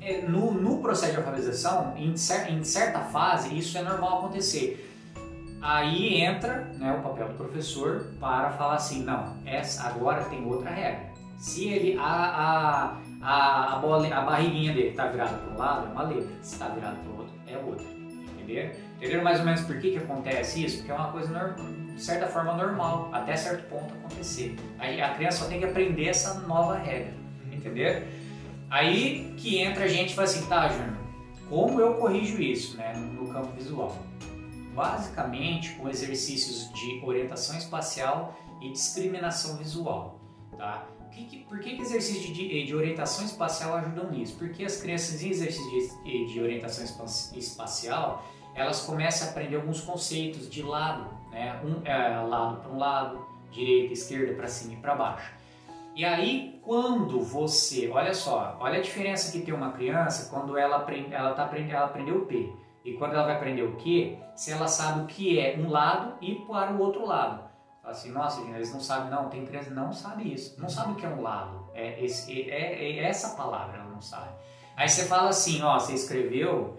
[0.00, 4.85] é, no, no, processo de alfabetização, em, cer em, certa fase, isso é normal acontecer.
[5.61, 10.70] Aí entra né, o papel do professor para falar assim, não, essa agora tem outra
[10.70, 11.09] regra.
[11.37, 15.87] Se ele a, a, a, a, bola, a barriguinha dele está virada para um lado,
[15.88, 16.28] é uma letra.
[16.42, 17.87] Se está virada para o outro, é outra.
[18.33, 18.70] Entendeu?
[18.96, 20.78] Entenderam mais ou menos por que, que acontece isso?
[20.78, 21.54] Porque é uma coisa
[21.94, 24.57] de certa forma normal, até certo ponto acontecer.
[24.78, 27.12] Aí a criança só tem que aprender essa nova regra.
[27.59, 28.03] Entendeu?
[28.71, 30.97] Aí que entra a gente e fala assim, tá, Júnior,
[31.49, 33.97] como eu corrijo isso né, no campo visual?
[34.75, 40.21] Basicamente com exercícios de orientação espacial e discriminação visual.
[40.57, 40.87] Tá?
[41.49, 44.37] por que, que exercícios de, de, orientação espacial ajudam nisso?
[44.38, 46.85] Porque as crianças em exercícios de, de orientação
[47.35, 51.61] espacial elas começam a aprender alguns conceitos de lado, né?
[51.64, 55.33] um, é, lado para um lado, direita, esquerda, para cima e para baixo.
[55.98, 60.76] E aí, quando você, olha só, olha a diferença que tem uma criança quando ela
[60.76, 62.52] aprende, ela tá aprendendo, ela aprendeu o P.
[62.84, 66.14] E quando ela vai aprender o Q, se ela sabe o que é um lado
[66.20, 67.42] e para o outro lado.
[67.82, 70.92] Fala assim, nossa, eles não sabem, não, tem criança que não sabe isso, não sabe
[70.92, 71.68] o que é um lado.
[71.74, 74.30] É, esse, é, é, é essa palavra, ela não sabe.
[74.76, 76.78] Aí você fala assim, ó, você escreveu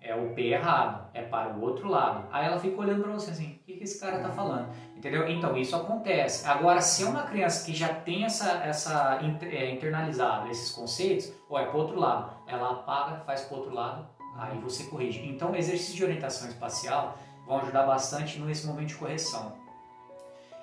[0.00, 2.26] é o P errado, é para o outro lado.
[2.30, 4.68] Aí ela fica olhando para você assim, o que, que esse cara está falando?
[4.98, 5.28] Entendeu?
[5.28, 6.44] Então isso acontece.
[6.44, 11.56] Agora, se é uma criança que já tem essa, essa é, internalizado esses conceitos, ou
[11.56, 14.04] é para outro lado, ela apaga, faz para outro lado,
[14.36, 15.24] aí você corrige.
[15.24, 19.52] Então, exercícios de orientação espacial vão ajudar bastante nesse momento de correção.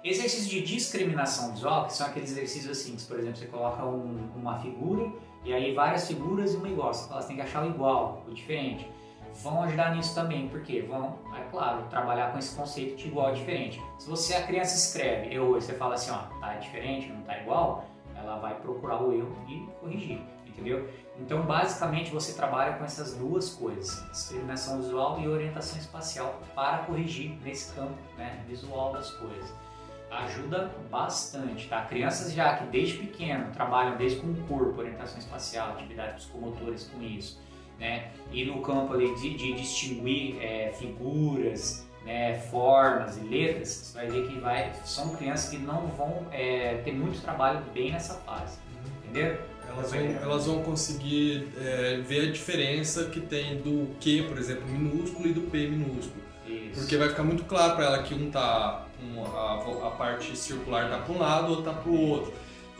[0.04, 4.32] Exercícios de discriminação visual, que são aqueles exercícios assim, que, por exemplo, você coloca um,
[4.36, 5.14] uma figura
[5.46, 6.94] e aí várias figuras e uma igual.
[6.94, 8.86] Você fala, você tem que achar o igual, o diferente
[9.42, 13.82] vão ajudar nisso também, porque vão, é claro, trabalhar com esse conceito de igual diferente.
[14.00, 17.86] Se você a criança escreve eu você fala assim, ó, tá diferente, não tá igual,
[18.16, 20.90] ela vai procurar o erro e corrigir, entendeu?
[21.20, 27.38] Então, basicamente, você trabalha com essas duas coisas, discriminação visual e orientação espacial para corrigir
[27.42, 29.54] nesse campo né, visual das coisas.
[30.12, 31.84] Ajuda bastante, tá?
[31.86, 37.02] Crianças já que desde pequeno trabalham desde com o corpo, orientação espacial, atividades psicomotores com
[37.02, 37.40] isso,
[37.80, 38.12] né?
[38.32, 44.08] E no campo ali de, de distinguir é, figuras, né, formas e letras, você vai
[44.08, 48.60] ver que vai, são crianças que não vão é, ter muito trabalho bem nessa fase,
[49.04, 49.38] entendeu?
[49.68, 54.68] Elas vão, elas vão conseguir é, ver a diferença que tem do Q, por exemplo,
[54.68, 56.24] minúsculo e do P minúsculo.
[56.48, 56.82] Isso.
[56.82, 60.90] Porque vai ficar muito claro para ela que um tá um, a, a, parte circular
[60.90, 62.34] tá para um lado ou tá para o outro.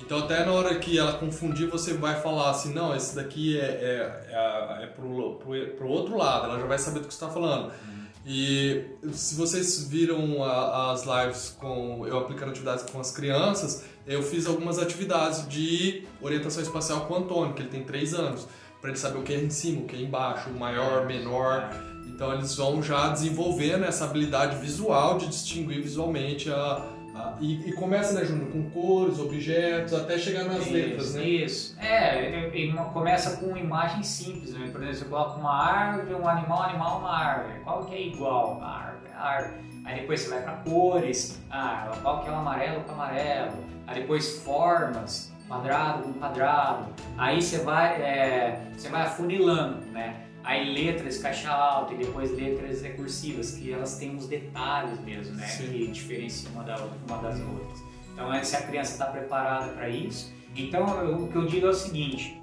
[0.06, 3.64] Então até na hora que ela confundir, você vai falar assim, não, esse daqui é,
[3.64, 7.26] é, é, é pro, pro, pro outro lado, ela já vai saber do que você
[7.26, 7.66] está falando.
[7.66, 8.06] Uhum.
[8.24, 14.22] E se vocês viram a, as lives com eu aplicando atividades com as crianças, eu
[14.22, 18.48] fiz algumas atividades de orientação espacial com o Antônio, que ele tem 3 anos,
[18.80, 21.72] para ele saber o que é em cima, o que é embaixo, o maior, menor.
[22.08, 26.86] Então eles vão já desenvolvendo essa habilidade visual de distinguir visualmente a,
[27.16, 31.24] a e, e, começa, né, Júnior, com cores, objetos, até chegar nas isso, letras, né?
[31.24, 31.80] Isso.
[31.80, 34.70] É, ele começa com imagens simples, né?
[34.72, 37.60] Por exemplo, você coloca uma árvore, um animal, um animal, uma árvore.
[37.64, 38.62] Qual que é igual?
[38.62, 39.66] A árvore, a árvore.
[39.86, 43.54] Aí depois você vai para cores, ah, qual que é o amarelo com amarelo.
[43.88, 46.88] Aí depois formas, quadrado com quadrado.
[47.18, 50.25] Aí você vai, é, você vai afunilando, né?
[50.46, 55.48] Aí letras caixa alta e depois letras recursivas, que elas têm uns detalhes mesmo, né?
[55.48, 55.68] Sim.
[55.70, 56.78] Que diferenciam uma, da,
[57.08, 57.84] uma das outras.
[58.14, 61.70] Então, se a criança está preparada para isso, então eu, o que eu digo é
[61.70, 62.40] o seguinte: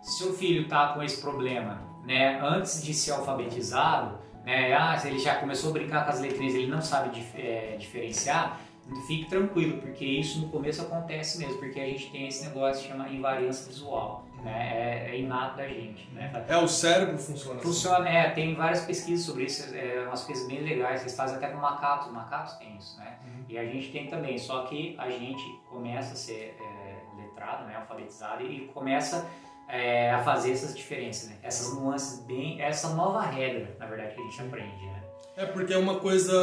[0.00, 5.18] se seu filho está com esse problema, né, antes de ser alfabetizado, né, ah, ele
[5.18, 8.58] já começou a brincar com as letrinhas, ele não sabe dif é, diferenciar,
[9.06, 12.88] fique tranquilo, porque isso no começo acontece mesmo, porque a gente tem esse negócio que
[12.88, 15.06] chama invariância visual, né?
[15.06, 16.44] É, é inato da gente, né?
[16.48, 17.68] É, o cérebro funciona assim?
[17.68, 21.48] Funciona, é, tem várias pesquisas sobre isso, é, umas coisas bem legais, eles fazem até
[21.48, 23.18] com macacos, macacos tem isso, né?
[23.24, 23.44] Uhum.
[23.48, 27.76] E a gente tem também, só que a gente começa a ser é, letrado, né,
[27.76, 29.28] alfabetizado, e começa
[29.68, 31.36] é, a fazer essas diferenças, né?
[31.42, 35.01] Essas nuances bem, essa nova regra, na verdade, que a gente aprende, né?
[35.34, 36.34] É porque é uma coisa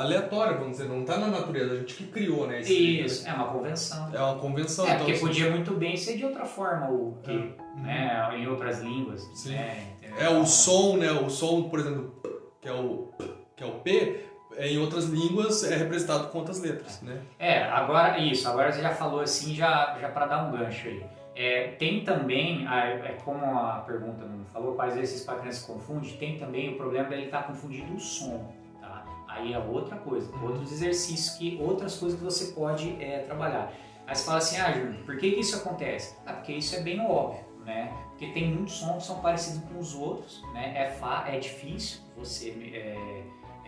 [0.00, 2.60] aleatória, vamos dizer, não está na natureza, a gente que criou, né?
[2.60, 3.30] Isso, né?
[3.30, 4.10] é uma convenção.
[4.12, 4.86] É uma convenção.
[4.86, 7.80] É, então, porque podia muito bem ser de outra forma, o que, é.
[7.80, 9.22] né, em outras línguas.
[9.34, 9.52] Sim.
[9.52, 9.92] Né?
[10.18, 11.12] É o som, né?
[11.12, 12.12] O som, por exemplo,
[12.60, 13.08] que é o,
[13.54, 14.24] que é o P,
[14.56, 17.20] é, em outras línguas é representado com outras letras, né?
[17.38, 21.17] É, agora isso, agora você já falou assim, já, já para dar um gancho aí.
[21.38, 26.14] É, tem também, é como a pergunta não falou, quais vezes para criança se confunde,
[26.14, 28.52] tem também o problema dele estar tá confundindo o som.
[28.80, 29.04] Tá?
[29.28, 33.72] Aí é outra coisa, outros exercícios, que, outras coisas que você pode é, trabalhar.
[34.04, 36.16] Aí você fala assim, ah, Júnior, por que, que isso acontece?
[36.26, 37.96] Ah, porque isso é bem óbvio, né?
[38.08, 40.72] Porque tem muitos sons que são parecidos com os outros, né?
[40.74, 42.50] É, fa é difícil você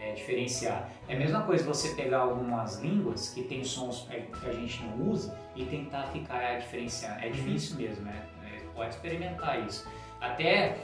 [0.01, 0.91] é, diferenciar.
[1.09, 5.11] É a mesma coisa você pegar algumas línguas que tem sons que a gente não
[5.11, 7.21] usa e tentar ficar é, diferenciando.
[7.21, 8.27] É difícil mesmo, né?
[8.45, 9.87] É, pode experimentar isso.
[10.21, 10.77] Até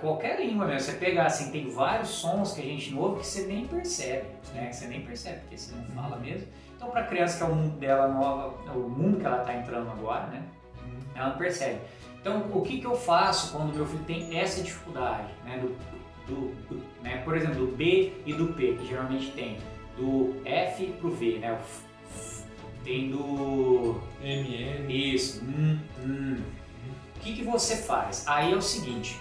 [0.00, 3.26] qualquer língua mesmo, você pegar assim, tem vários sons que a gente não ouve que
[3.26, 4.66] você nem percebe, né?
[4.66, 6.46] Que você nem percebe, porque você não fala mesmo.
[6.76, 9.40] Então, para a criança que é o mundo dela nova, é o mundo que ela
[9.40, 10.42] está entrando agora, né?
[11.14, 11.80] Ela não percebe.
[12.20, 15.58] Então, o que, que eu faço quando meu filho tem essa dificuldade, né?
[15.58, 15.76] Do,
[16.26, 19.58] do, né, por exemplo, do B e do P, que geralmente tem
[19.96, 21.58] do F pro V, né?
[22.84, 25.44] Tem do M, Isso.
[25.44, 26.42] Hum, hum.
[27.16, 28.26] O que, que você faz?
[28.26, 29.16] Aí é o seguinte,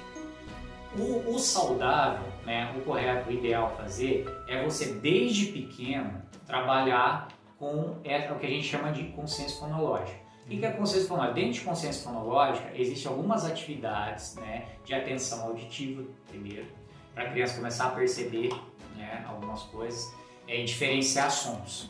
[0.97, 7.27] o, o, saudável, né, o correto, o ideal fazer é você desde pequeno trabalhar
[7.59, 10.19] com é, o que a gente chama de consciência fonológica.
[10.45, 11.35] O que é consciência fonológica?
[11.35, 16.65] Dentro de consciência fonológica existem algumas atividades né, de atenção auditiva, primeiro,
[17.13, 18.49] para a criança começar a perceber
[18.95, 20.13] né, algumas coisas,
[20.47, 21.89] é, diferenciar sons.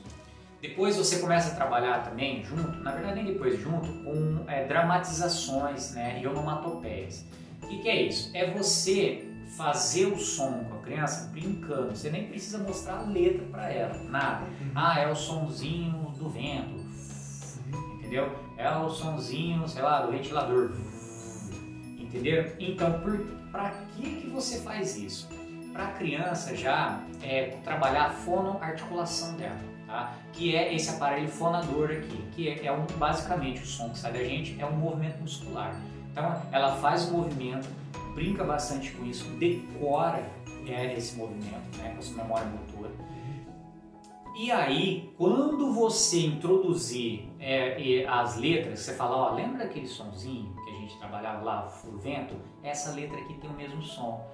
[0.62, 5.94] Depois você começa a trabalhar também junto, na verdade nem depois, junto com é, dramatizações
[5.94, 7.26] né, e onomatopeias.
[7.64, 8.30] O que, que é isso?
[8.36, 11.96] É você fazer o som com a criança brincando.
[11.96, 14.46] Você nem precisa mostrar a letra para ela, nada.
[14.46, 14.72] Uhum.
[14.76, 16.86] Ah, é o sonzinho do vento,
[17.96, 18.32] entendeu?
[18.58, 20.72] É o sonzinho, sei lá, do ventilador,
[21.98, 22.54] entendeu?
[22.60, 23.20] Então, por,
[23.52, 25.28] para que, que você faz isso?
[25.74, 30.16] Para a criança já é, trabalhar a fonoarticulação dela, tá?
[30.34, 34.12] que é esse aparelho fonador aqui, que é, é um, basicamente o som que sai
[34.12, 35.76] da gente é um movimento muscular.
[36.12, 37.70] Então ela faz o movimento,
[38.14, 40.24] brinca bastante com isso, decora
[40.68, 42.92] é, esse movimento né, com a sua memória motora.
[44.38, 50.56] E aí, quando você introduzir é, as letras, você fala, ó, lembra aquele sonzinho
[50.92, 52.36] gente trabalhava lá, o vento?
[52.62, 54.26] Essa letra aqui tem o mesmo som.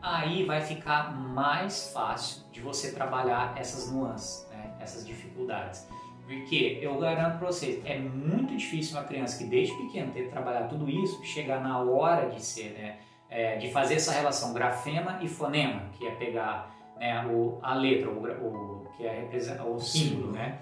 [0.00, 4.74] Aí vai ficar mais fácil de você trabalhar essas nuances, né?
[4.80, 5.88] essas dificuldades.
[6.26, 10.70] Porque eu garanto para vocês, é muito difícil uma criança que desde pequeno ter trabalhado
[10.70, 12.98] tudo isso, chegar na hora de ser, né?
[13.28, 18.08] É, de fazer essa relação grafema e fonema, que é pegar né, o, a letra,
[18.08, 19.28] o, o que é
[19.66, 20.60] o símbolo, né?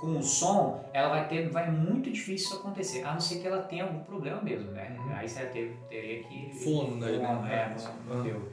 [0.00, 3.46] Com o som, ela vai ter, vai muito difícil isso acontecer, a não ser que
[3.46, 4.96] ela tenha algum problema mesmo, né?
[4.98, 5.14] Uhum.
[5.14, 7.08] Aí você ter, teria que fono, né?
[7.18, 7.74] Fono, é,
[8.08, 8.48] uhum.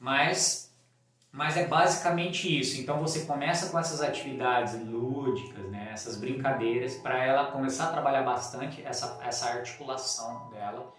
[0.00, 0.74] Mas,
[1.30, 2.80] mas é basicamente isso.
[2.80, 5.90] Então você começa com essas atividades lúdicas, né?
[5.92, 10.92] Essas brincadeiras para ela começar a trabalhar bastante essa essa articulação dela,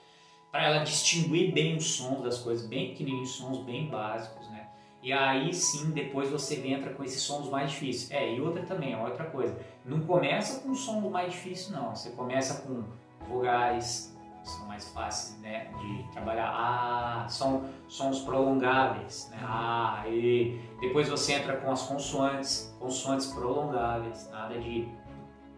[0.51, 4.58] para ela distinguir bem os sons das coisas, bem pequenininhos, sons bem básicos, né?
[5.01, 8.11] E aí sim, depois você entra com esses sons mais difíceis.
[8.11, 9.57] É, e outra também, outra coisa.
[9.85, 11.95] Não começa com sons mais difíceis, não.
[11.95, 12.83] Você começa com
[13.27, 16.51] vogais, são mais fáceis né, de trabalhar.
[16.53, 19.29] Ah, são sons prolongáveis.
[19.31, 19.37] Né?
[19.41, 24.87] Ah, e depois você entra com as consoantes, consoantes prolongáveis, nada de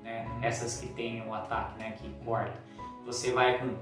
[0.03, 2.59] né, essas que tem o ataque, né, que corta.
[3.05, 3.75] Você vai com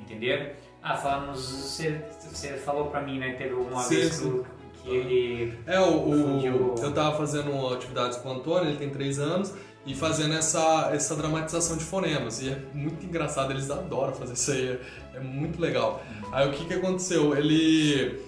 [0.00, 0.54] entenderam?
[0.86, 1.98] Ah, falamos, você,
[2.30, 4.44] você falou pra mim, né, teve uma Sim, vez sim.
[4.74, 8.90] que, que ele É, o, o- eu tava fazendo atividades com o Antônio, ele tem
[8.90, 9.54] 3 anos,
[9.86, 12.42] e fazendo essa, essa dramatização de fonemas.
[12.42, 14.68] E é muito engraçado, eles adoram fazer isso aí,
[15.14, 16.02] é, é muito legal.
[16.30, 17.34] Aí o que que aconteceu?
[17.34, 18.20] Ele.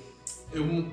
[0.51, 0.87] Eu,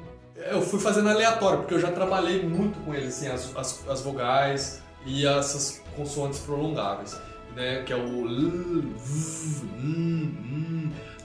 [0.52, 4.02] eu fui fazendo aleatório, porque eu já trabalhei muito com ele, assim, as, as, as
[4.02, 7.18] vogais e essas consoantes prolongáveis,
[7.56, 7.84] né?
[7.86, 8.26] Que é o.
[8.28, 9.64] L, V.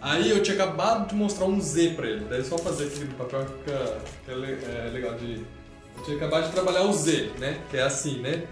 [0.01, 3.15] Aí eu tinha acabado de mostrar um Z pra ele, daí só fazer aqui no
[3.15, 5.45] papel fica, fica le- é, legal de.
[5.97, 7.59] Eu tinha acabado de trabalhar o Z, né?
[7.71, 8.45] Que é assim, né?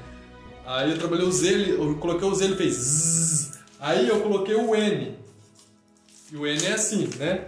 [0.67, 3.59] Aí eu trabalhei o Z, ele- eu coloquei o Z, ele fez zzz.
[3.79, 5.17] Aí eu coloquei o N.
[6.33, 7.45] E o N é assim, né?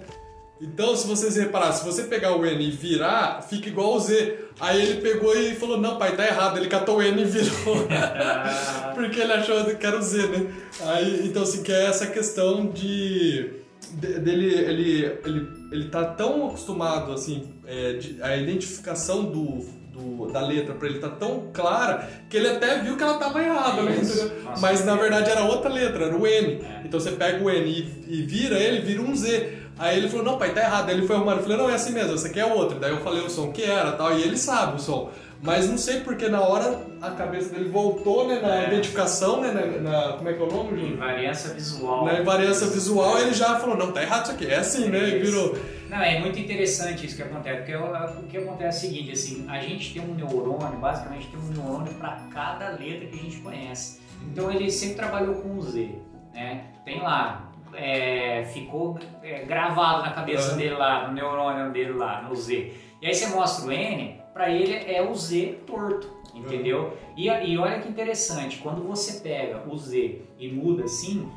[0.61, 4.39] Então, se vocês repararem, se você pegar o N e virar, fica igual o Z.
[4.61, 6.59] Aí ele pegou e falou, não, pai, tá errado.
[6.59, 7.87] Ele catou o N e virou.
[8.95, 10.53] Porque ele achou que era o Z, né?
[10.83, 13.51] Aí, então, assim, que é essa questão de...
[13.93, 20.31] de- dele, ele, ele, ele tá tão acostumado, assim, é, de- a identificação do, do-
[20.33, 23.83] da letra pra ele tá tão clara que ele até viu que ela tava errada,
[23.83, 23.97] né?
[23.97, 26.55] Nossa, Mas na verdade era outra letra, era o N.
[26.63, 26.83] É.
[26.85, 29.55] Então você pega o N e, e vira ele, vira um Z.
[29.79, 30.89] Aí ele falou, não pai, tá errado.
[30.89, 32.79] Aí ele foi arrumar, eu falei, não, é assim mesmo, essa aqui é outra.
[32.81, 35.11] Daí eu falei o som que era tal, e ele sabe o som.
[35.41, 38.67] Mas não sei porque na hora a cabeça dele voltou, né, na É.
[38.69, 40.95] identificação, né, na, na- como é que é o nome, Júlio?
[40.95, 42.05] invariância visual.
[42.05, 45.19] Na invariância visual ele já falou, não, tá errado isso aqui, é assim, né, e
[45.21, 45.57] virou.
[45.89, 49.47] Não, é muito interessante isso que acontece, porque o, que acontece é o seguinte, assim,
[49.49, 53.37] a gente tem um neurônio, basicamente tem um neurônio para cada letra que a gente
[53.39, 54.01] conhece.
[54.31, 55.89] Então ele sempre trabalhou com o Z,
[56.35, 56.65] né?
[56.85, 62.35] Tem lá, é, ficou é, gravado na cabeça dele lá, no neurônio dele lá, no
[62.35, 62.73] Z.
[63.01, 66.97] E aí você mostra o N, para ele é o Z torto, entendeu?
[67.17, 71.29] E, a- e olha que interessante, quando você pega o Z e muda assim,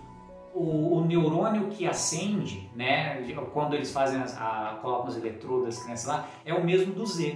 [0.53, 5.81] o, o neurônio que acende, né, quando eles fazem as, a, colocam os eletrodos das
[5.81, 7.35] crianças lá, é o mesmo do Z.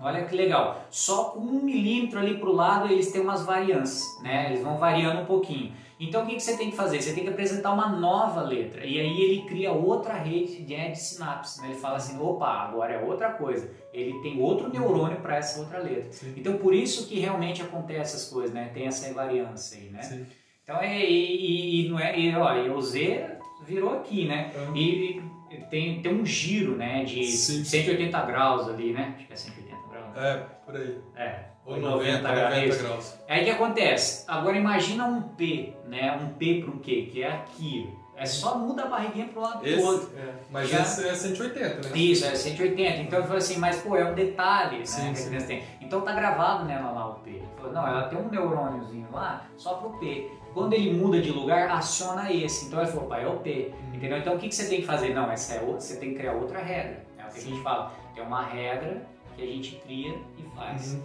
[0.00, 0.80] Olha que legal.
[0.90, 4.50] Só um milímetro ali pro lado eles têm umas variâncias, né?
[4.50, 5.72] Eles vão variando um pouquinho.
[5.98, 7.00] Então o que, que você tem que fazer?
[7.00, 8.84] Você tem que apresentar uma nova letra.
[8.84, 11.60] E aí ele cria outra rede de, de sinapses.
[11.62, 11.68] Né?
[11.70, 13.70] Ele fala assim, opa, agora é outra coisa.
[13.92, 16.12] Ele tem outro neurônio para essa outra letra.
[16.12, 16.34] Sim.
[16.36, 18.70] Então por isso que realmente acontece essas coisas, né?
[18.74, 20.02] Tem essa variância aí, né?
[20.02, 20.26] Sim.
[20.64, 24.50] Então é e, e- não é e, ó, e o Z virou aqui, né?
[24.74, 27.04] E, e tem, tem um giro, né?
[27.04, 27.64] De Sim.
[27.64, 29.14] 180 graus ali, né?
[29.16, 30.16] Acho que é 180 graus.
[30.16, 30.98] É, por aí.
[31.16, 31.53] É.
[31.66, 32.82] Ou 90, 90 isso.
[32.82, 33.18] graus.
[33.28, 34.24] Aí o que acontece?
[34.28, 36.12] Agora imagina um P, né?
[36.20, 37.08] Um P para um quê?
[37.10, 37.90] Que é aqui.
[38.16, 40.08] É só muda a barriguinha pro lado do outro.
[40.12, 41.96] Esse, é, mas Já- esse é 180, né?
[41.98, 43.02] Isso, é 180.
[43.02, 45.24] Então eu falei assim, mas pô, é um detalhe né, Sim, que sim.
[45.24, 45.62] a criança tem.
[45.80, 47.30] Então tá gravado nela lá o P.
[47.30, 50.30] Ele Falou, não, ela tem um neurôniozinho lá só pro P.
[50.52, 52.66] Quando ele muda de lugar, aciona esse.
[52.66, 53.72] Então ele falou, pai, é o P.
[53.90, 53.94] Uhum.
[53.96, 54.18] Entendeu?
[54.18, 55.12] Então o que, que você tem que fazer?
[55.12, 57.04] Não, essa é outra, você tem que criar outra regra.
[57.18, 57.48] É o que Sim.
[57.50, 57.92] a gente fala.
[58.14, 59.02] Tem uma regra
[59.36, 60.92] que a gente cria e faz.
[60.94, 61.02] Uhum.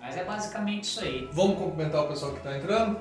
[0.00, 1.28] Mas é basicamente isso aí.
[1.32, 2.98] Vamos cumprimentar o pessoal que tá entrando?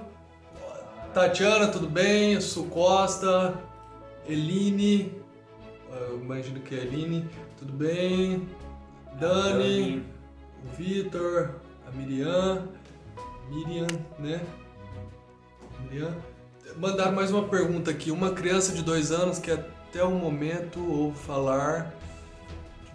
[1.14, 2.40] Tatiana, tudo bem?
[2.42, 3.58] Sou Costa.
[4.28, 5.20] Eline.
[5.92, 7.28] Eu imagino que é Eline.
[7.58, 8.48] Tudo bem?
[9.20, 10.06] Dani.
[10.64, 11.56] O Vitor.
[11.88, 12.68] A Miriam.
[13.50, 13.88] Miriam,
[14.20, 14.42] né?
[15.82, 16.16] Miriam.
[16.78, 18.12] Mandaram mais uma pergunta aqui.
[18.12, 21.92] Uma criança de dois anos que até o momento ouve falar.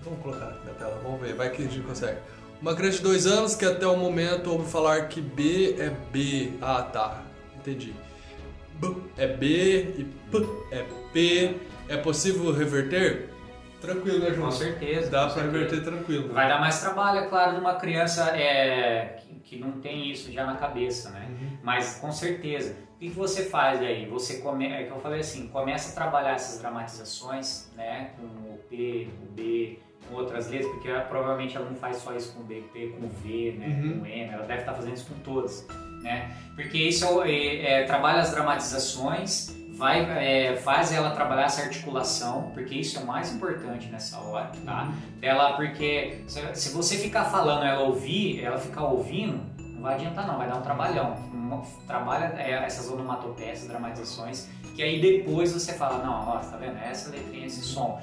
[0.05, 2.21] Vamos colocar aqui na tela, vamos ver, vai que a gente consegue.
[2.65, 6.51] Uma criança de dois anos que até o momento ouve falar que B é B.
[6.63, 7.23] Ah, tá.
[7.59, 7.95] Entendi.
[8.81, 11.57] B é B e P é P.
[11.91, 13.29] É possível reverter?
[13.83, 14.47] Tranquilo, né, João?
[14.47, 15.11] Com certeza.
[15.11, 15.53] Dá certeza.
[15.53, 16.33] reverter tranquilo.
[16.33, 20.33] Vai dar mais trabalho, é claro, de uma criança é, que, que não tem isso
[20.33, 21.29] já na cabeça, né?
[21.29, 21.59] Uhum.
[21.63, 22.77] Mas com certeza.
[22.95, 24.07] O que, que você faz aí?
[24.07, 28.13] Você come, é que eu falei assim, começa a trabalhar essas dramatizações, né?
[28.17, 29.79] Com o P, o B,
[30.13, 33.09] outras letras, porque ela, provavelmente ela não faz só isso com o B, P, com
[33.09, 33.67] V, né?
[33.67, 34.01] Uhum.
[34.01, 35.67] Com M, ela deve estar fazendo isso com todas,
[36.03, 36.37] né?
[36.55, 42.75] Porque isso é, é, trabalha as dramatizações, vai, é, faz ela trabalhar essa articulação, porque
[42.75, 44.93] isso é o mais importante nessa hora, tá?
[45.21, 50.27] Dela, porque se, se você ficar falando, ela ouvir, ela ficar ouvindo, não vai adiantar
[50.27, 51.35] não, vai dar um trabalhão.
[51.87, 56.79] Trabalha é, essas onomatopeias, essas dramatizações, que aí depois você fala, não, ó, tá vendo?
[56.79, 58.01] Essa letrinha, esse som.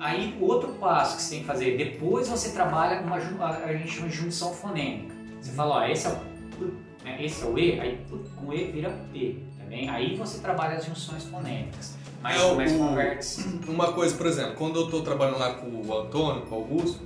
[0.00, 4.08] Aí, outro passo que você tem que fazer, depois você trabalha uma, a gente chama
[4.08, 5.14] de junção fonêmica.
[5.40, 6.64] Você fala, ó, esse é o
[7.04, 7.22] né?
[7.22, 8.04] esse é o E, aí
[8.36, 9.88] com E vira P, tá bem?
[9.88, 11.94] Aí você trabalha as junções fonêmicas.
[12.22, 13.68] Mas É, o- começa o-.
[13.72, 17.00] Uma coisa, por exemplo, quando eu tô trabalhando lá com o Antônio, com o Augusto,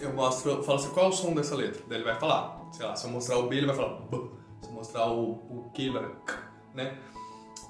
[0.00, 1.82] eu mostro, eu falo assim, qual é o som dessa letra?
[1.88, 4.16] Daí ele vai falar, sei lá, se eu mostrar o B, ele vai falar B.
[4.62, 6.38] Se eu mostrar o, o Q, ele vai K,
[6.74, 6.94] né?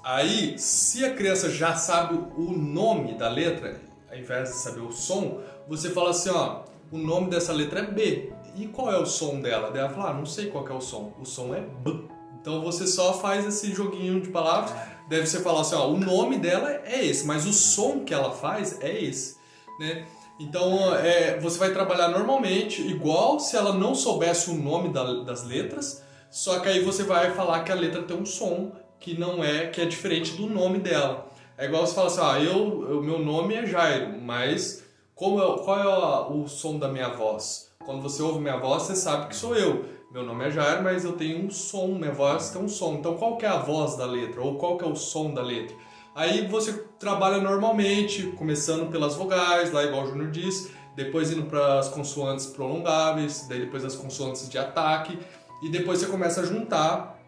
[0.03, 3.81] Aí, se a criança já sabe o nome da letra,
[4.11, 7.83] ao invés de saber o som, você fala assim, ó, o nome dessa letra é
[7.83, 8.33] B.
[8.57, 9.71] E qual é o som dela?
[9.71, 11.13] Daí ela fala, ah, não sei qual é o som.
[11.19, 12.01] O som é B.
[12.41, 14.73] Então você só faz esse joguinho de palavras.
[15.07, 18.31] Deve você falar assim, ó, o nome dela é esse, mas o som que ela
[18.31, 19.37] faz é esse,
[19.79, 20.05] né?
[20.39, 25.43] Então é, você vai trabalhar normalmente, igual se ela não soubesse o nome da- das
[25.45, 29.43] letras, só que aí você vai falar que a letra tem um som que não
[29.43, 31.27] é, que é diferente do nome dela.
[31.61, 34.83] É igual você fala assim, ah, eu, o meu nome é Jairo, mas
[35.13, 37.69] como é- qual é o, o som da minha voz?
[37.85, 39.85] Quando você ouve minha voz, você sabe que sou eu.
[40.11, 42.95] Meu nome é Jairo, mas eu tenho um som, minha voz tem um som.
[42.95, 44.41] Então qual que é a voz da letra?
[44.41, 45.75] Ou qual que é o som da letra?
[46.15, 51.77] Aí você trabalha normalmente, começando pelas vogais, lá igual o Júnior disse, depois indo para
[51.77, 55.15] as consoantes prolongáveis, daí depois as consoantes de ataque,
[55.61, 57.21] e depois você começa a juntar,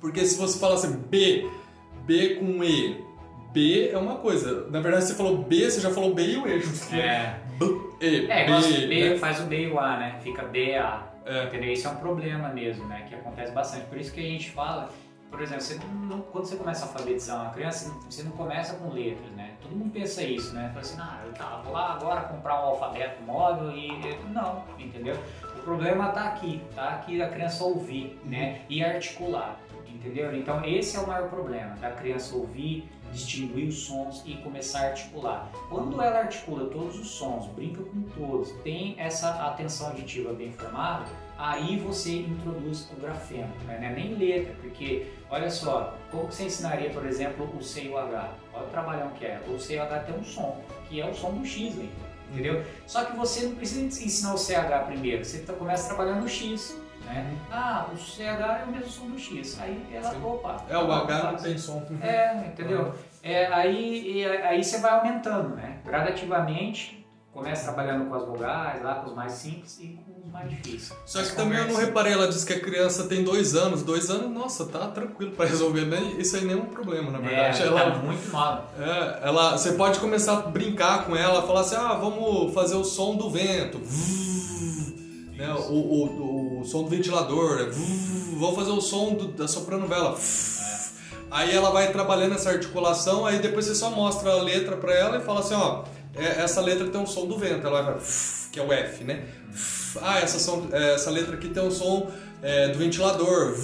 [0.00, 1.46] porque se você fala assim, B,
[2.06, 3.04] B com E,
[3.56, 4.68] B é uma coisa.
[4.68, 6.92] Na verdade, você falou B, você já falou B e o E junto.
[6.92, 7.00] né?
[7.00, 7.64] É, B,
[8.02, 9.16] E, é B, B, né?
[9.16, 10.18] faz o B e o A, né?
[10.22, 11.06] Fica BA.
[11.24, 11.44] É.
[11.44, 11.72] Entendeu?
[11.72, 13.06] Isso é um problema mesmo, né?
[13.08, 13.86] Que acontece bastante.
[13.86, 14.90] Por isso que a gente fala,
[15.30, 18.92] por exemplo, você não- quando você começa a alfabetizar uma criança, você não começa com
[18.92, 19.52] letras, né?
[19.62, 20.68] Todo mundo pensa isso, né?
[20.68, 23.88] Fala assim, ah, eu tá, vou lá agora comprar um alfabeto móvel e.
[24.32, 25.16] Não, entendeu?
[25.56, 28.60] O problema tá aqui, tá aqui da criança ouvir, né?
[28.68, 29.58] E articular.
[29.88, 30.36] Entendeu?
[30.36, 34.86] Então esse é o maior problema, da criança ouvir, distinguir os sons e começar a
[34.88, 35.50] articular.
[35.68, 41.04] Quando ela articula todos os sons, brinca com todos, tem essa atenção auditiva bem formada,
[41.38, 43.78] aí você introduz o grafema, né?
[43.80, 47.88] Não é nem letra, porque olha só, como você ensinaria, por exemplo, o C e
[47.88, 48.32] o H?
[48.52, 49.40] Olha o trabalhão que é.
[49.48, 51.88] O C e o H tem um som, que é o som do X, né?
[52.32, 52.64] entendeu?
[52.88, 56.76] Só que você não precisa ensinar o CH primeiro, você tá- começa trabalhando no X.
[57.06, 57.38] Né?
[57.50, 59.58] Ah, o CH é o mesmo som do X.
[59.60, 60.24] Aí ela, Sim.
[60.24, 60.56] opa.
[60.68, 61.86] É, o tá H não tem som.
[62.02, 62.92] É, entendeu?
[63.22, 65.78] É, aí, e aí você vai aumentando, né?
[65.84, 70.48] Gradativamente, começa trabalhando com as vogais, lá com os mais simples e com os mais
[70.48, 70.98] difíceis.
[71.04, 73.82] Só que Mas também eu não reparei, ela disse que a criança tem dois anos.
[73.82, 75.84] Dois anos, nossa, tá tranquilo pra resolver.
[75.84, 76.00] Né?
[76.18, 77.62] Isso aí nem é um problema, na verdade.
[77.62, 78.72] É, ela, tá muito mal.
[78.78, 82.84] é, ela, você pode começar a brincar com ela, falar assim, ah, vamos fazer o
[82.84, 83.78] som do vento.
[83.78, 84.35] Vuv,
[85.36, 85.52] né?
[85.68, 87.56] o, o, o som do ventilador.
[87.56, 87.70] né?
[88.38, 90.18] Vamos fazer o som do- da soprano vela.
[91.30, 95.18] Aí ela vai trabalhando essa articulação, aí depois você só mostra a letra pra ela
[95.18, 95.84] e fala assim, ó,
[96.14, 97.96] é- essa letra tem um som do vento, ela vai,
[98.52, 99.24] que é o F, né?
[100.00, 102.10] Ah, essa, som, é, essa letra aqui tem um som
[102.42, 103.56] é, do ventilador.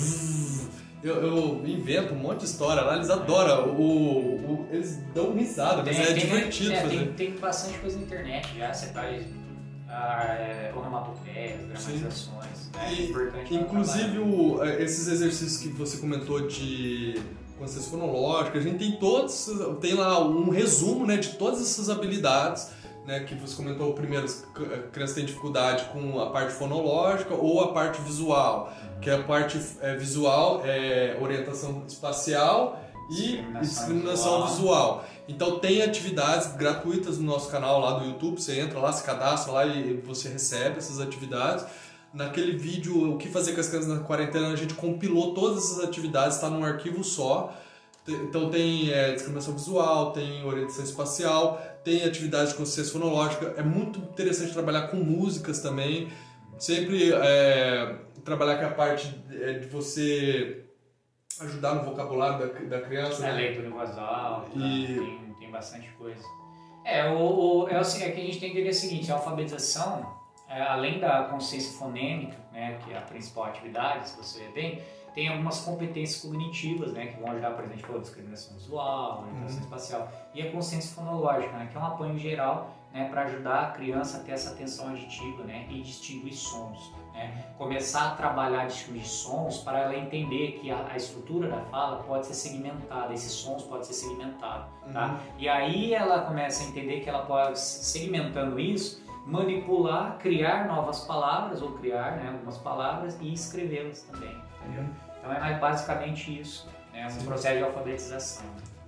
[1.04, 5.82] Eu, eu invento um monte de história lá, eles adoram, o, o- eles dão risada,
[5.84, 6.96] mas é divertido é, fazer.
[6.96, 8.86] tem, tem bastante coisa na internet já, você
[9.92, 12.70] é, onomatopeias, dramatizações.
[12.80, 17.20] É E, importante Inclusive, o- eh, esses exercícios que você comentou de
[17.58, 22.70] consciência fonológica, a gente tem todos, tem lá um resumo né, de todas essas habilidades,
[23.06, 27.72] né, que você comentou primeiro, a criança tem dificuldade com a parte fonológica ou a
[27.72, 32.81] parte visual, que a parte eh, visual é orientação espacial
[33.12, 35.04] e Discriminação visual.
[35.28, 39.52] Então tem atividades gratuitas no nosso canal lá do YouTube, você entra lá, se cadastra
[39.52, 41.64] lá e você recebe essas atividades.
[42.12, 45.84] Naquele vídeo, o que fazer com as crianças na quarentena, a gente compilou todas essas
[45.84, 47.54] atividades, está num arquivo só.
[48.06, 53.54] Então tem é, discriminação visual, tem orientação espacial, tem atividade de consciência fonológica.
[53.56, 56.08] É muito interessante trabalhar com músicas também.
[56.58, 60.61] Sempre é, trabalhar com a parte é, de você
[61.46, 62.38] ajudar no vocabulário
[62.68, 63.26] da, da criança.
[63.26, 63.36] É, né?
[63.38, 66.22] leitura em voz alta, E- tem, tem bastante coisa.
[66.84, 69.14] É, o, o- é, se- é que a gente tem que entender o seguinte, a
[69.16, 70.14] alfabetização,
[70.48, 74.82] é, além da consciência fonêmica, né, que é a principal atividade, se você bem,
[75.14, 79.64] tem algumas competências cognitivas, né, que vão ajudar, por exemplo, a discriminação visual, orientação Uhum.
[79.64, 83.70] espacial, e a consciência fonológica, né, que é um apoio geral né, para ajudar a
[83.70, 86.92] criança a ter essa atenção auditiva né, e distinguir sons.
[87.14, 87.44] Né?
[87.56, 92.26] Começar a trabalhar distinguir sons para ela entender que a, a estrutura da fala pode
[92.26, 94.66] ser segmentada, esses sons podem ser segmentados.
[94.92, 95.18] Tá?
[95.38, 101.62] E aí ela começa a entender que ela pode, segmentando isso, manipular, criar novas palavras
[101.62, 104.36] ou criar né, algumas palavras e escrevê-las também.
[104.64, 104.84] Entendeu?
[105.18, 108.44] Então é mais basicamente isso, né, um processo de alfabetização.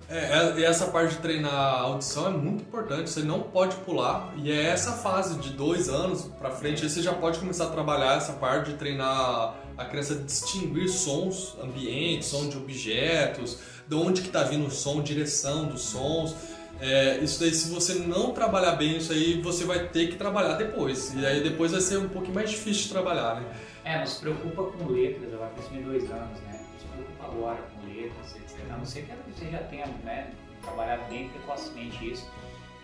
[0.07, 3.75] É, é- e essa parte de treinar a audição é muito importante, você não pode
[3.77, 4.33] pular.
[4.37, 7.69] E é essa fase de dois anos pra frente, aí você já pode começar a
[7.69, 13.57] trabalhar essa parte de treinar a criança distinguir sons ambientes, som de objetos,
[13.87, 16.35] de onde que está vindo o som, direção dos sons.
[16.79, 20.53] É, isso daí, se você não trabalhar bem isso aí, você vai ter que trabalhar
[20.55, 21.13] depois.
[21.15, 23.47] E aí depois vai ser um pouquinho mais difícil de trabalhar, né?
[23.85, 26.65] É, não se preocupa com letras, ela tem dois anos, né?
[26.71, 28.59] Não se preocupa agora com letras, etc.
[28.71, 30.31] A não ser que você já tenha né,
[30.63, 32.29] trabalhado bem precocemente isso.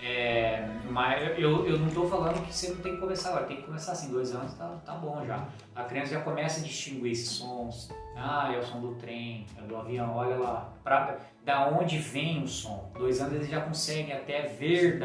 [0.03, 3.57] É, mas eu, eu não estou falando que você não tem que começar agora, tem
[3.57, 5.47] que começar assim, dois anos tá, tá bom já.
[5.75, 7.91] A criança já começa a distinguir esses sons.
[8.15, 10.73] Ah, é o som do trem, é do avião, olha lá.
[10.83, 12.91] Pra, da onde vem o som.
[12.95, 14.99] Dois anos eles já conseguem até ver,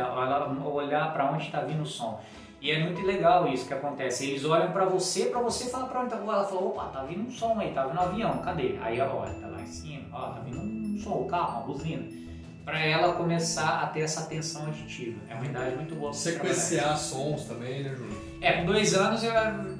[0.65, 2.21] olhar para onde está vindo o som.
[2.67, 4.29] E é muito legal isso que acontece.
[4.29, 6.17] Eles olham para você, para você falar para onde tá.
[6.17, 8.77] Ela falou, opa, tá vindo um som aí, tá vindo um avião, cadê?
[8.83, 11.67] Aí ela olha, tá lá em cima, ó, tá vindo um som, um carro, uma
[11.69, 12.05] buzina
[12.65, 15.17] para ela começar a ter essa atenção auditiva.
[15.31, 16.13] É uma idade muito boa.
[16.13, 18.21] Sequenciar sons também, né, Júlio?
[18.41, 19.23] É, com dois anos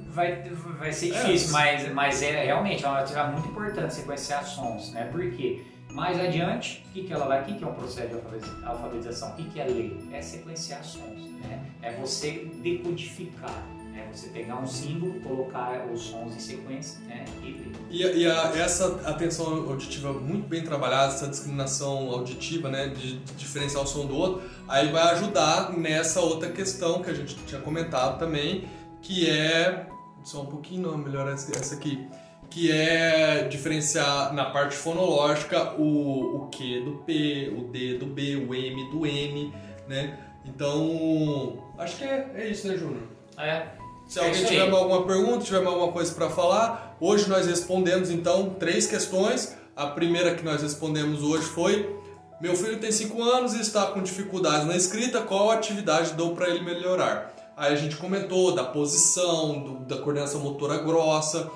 [0.07, 0.41] vai,
[0.79, 4.45] vai ser é, difícil, é, mas, mas é realmente é uma atividade muito importante sequenciar
[4.45, 5.09] sons, né?
[5.11, 5.61] Por quê?
[5.91, 7.41] Mais adiante, o que, que ela vai?
[7.41, 9.31] O que, que é um processo de alfabetização?
[9.31, 9.99] O que, que é ler?
[10.13, 11.65] É sequenciar sons, né?
[11.87, 13.65] É você decodificar.
[13.95, 17.71] É você pegar um símbolo, colocar os sons em sequência né, e ler.
[17.89, 23.83] E, e a, essa atenção auditiva muito bem trabalhada, essa discriminação auditiva, né, de, diferenciar
[23.83, 28.19] o som do outro, aí vai ajudar nessa outra questão que a gente tinha comentado
[28.19, 28.67] também,
[29.01, 29.87] que é.
[30.23, 32.05] Só um pouquinho, não, melhor essa aqui
[32.49, 38.35] que é diferenciar na parte fonológica o, o Q do P, o D do B,
[38.35, 39.53] o M do M,
[39.87, 40.17] né?
[40.45, 43.03] Então, acho que é, é isso, né, Júnior?
[43.37, 43.67] É.
[44.07, 48.87] Se alguém tiver alguma pergunta, tiver alguma coisa para falar, hoje nós respondemos então três
[48.87, 49.55] questões.
[49.75, 51.93] A primeira que nós respondemos hoje foi:
[52.41, 56.49] Meu filho tem 5 anos e está com dificuldades na escrita, qual atividade dou para
[56.49, 57.33] ele melhorar?
[57.57, 61.51] Aí a gente comentou da posição, do, da coordenação motora grossa,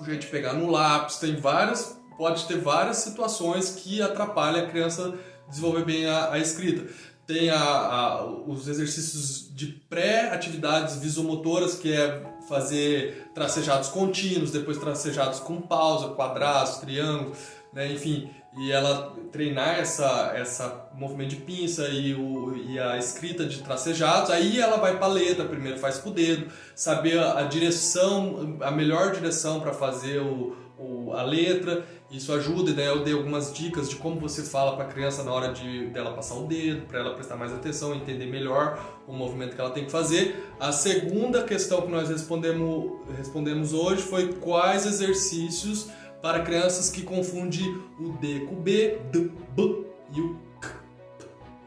[0.00, 4.68] o jeito de pegar no lápis, tem várias, pode ter várias situações que atrapalham a
[4.68, 5.14] criança
[5.48, 6.90] desenvolver bem a, a escrita
[7.26, 15.40] tem a, a, os exercícios de pré-atividades visomotoras, que é fazer tracejados contínuos, depois tracejados
[15.40, 17.36] com pausa, quadrados, triângulos,
[17.72, 17.92] né?
[17.92, 23.62] enfim, e ela treinar essa, essa movimento de pinça e, o, e a escrita de
[23.62, 27.42] tracejados, aí ela vai para a letra, primeiro faz com o dedo, saber a, a
[27.42, 32.88] direção, a melhor direção para fazer o, o, a letra, isso ajuda, né?
[32.88, 36.12] Eu dei algumas dicas de como você fala para a criança na hora de dela
[36.12, 38.78] passar o dedo, para ela prestar mais atenção, entender melhor
[39.08, 40.52] o movimento que ela tem que fazer.
[40.60, 45.88] A segunda questão que nós respondemos, respondemos hoje foi quais exercícios
[46.22, 49.84] para crianças que confundem o D com o B, D, B
[50.14, 50.68] e o K.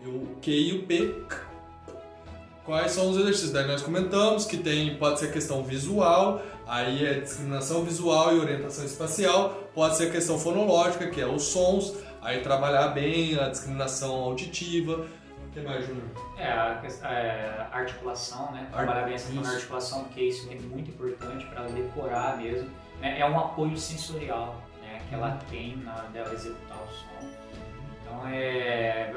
[0.05, 1.49] O Q e o P, K.
[2.65, 3.51] Quais são os exercícios?
[3.51, 8.85] Daí nós comentamos que tem, pode ser questão visual, aí é discriminação visual e orientação
[8.85, 15.07] espacial, pode ser questão fonológica, que é os sons, aí trabalhar bem a discriminação auditiva.
[15.47, 16.03] O que mais, Júnior?
[16.37, 18.67] É, a, é, a, articulação, né?
[18.73, 22.69] Trabalhar bem essa articulação, porque isso é muito importante para decorar mesmo.
[22.99, 23.21] Né?
[23.21, 24.99] É um apoio sensorial né?
[25.07, 27.29] que ela tem na hora dela executar o som.
[28.01, 29.13] Então, é,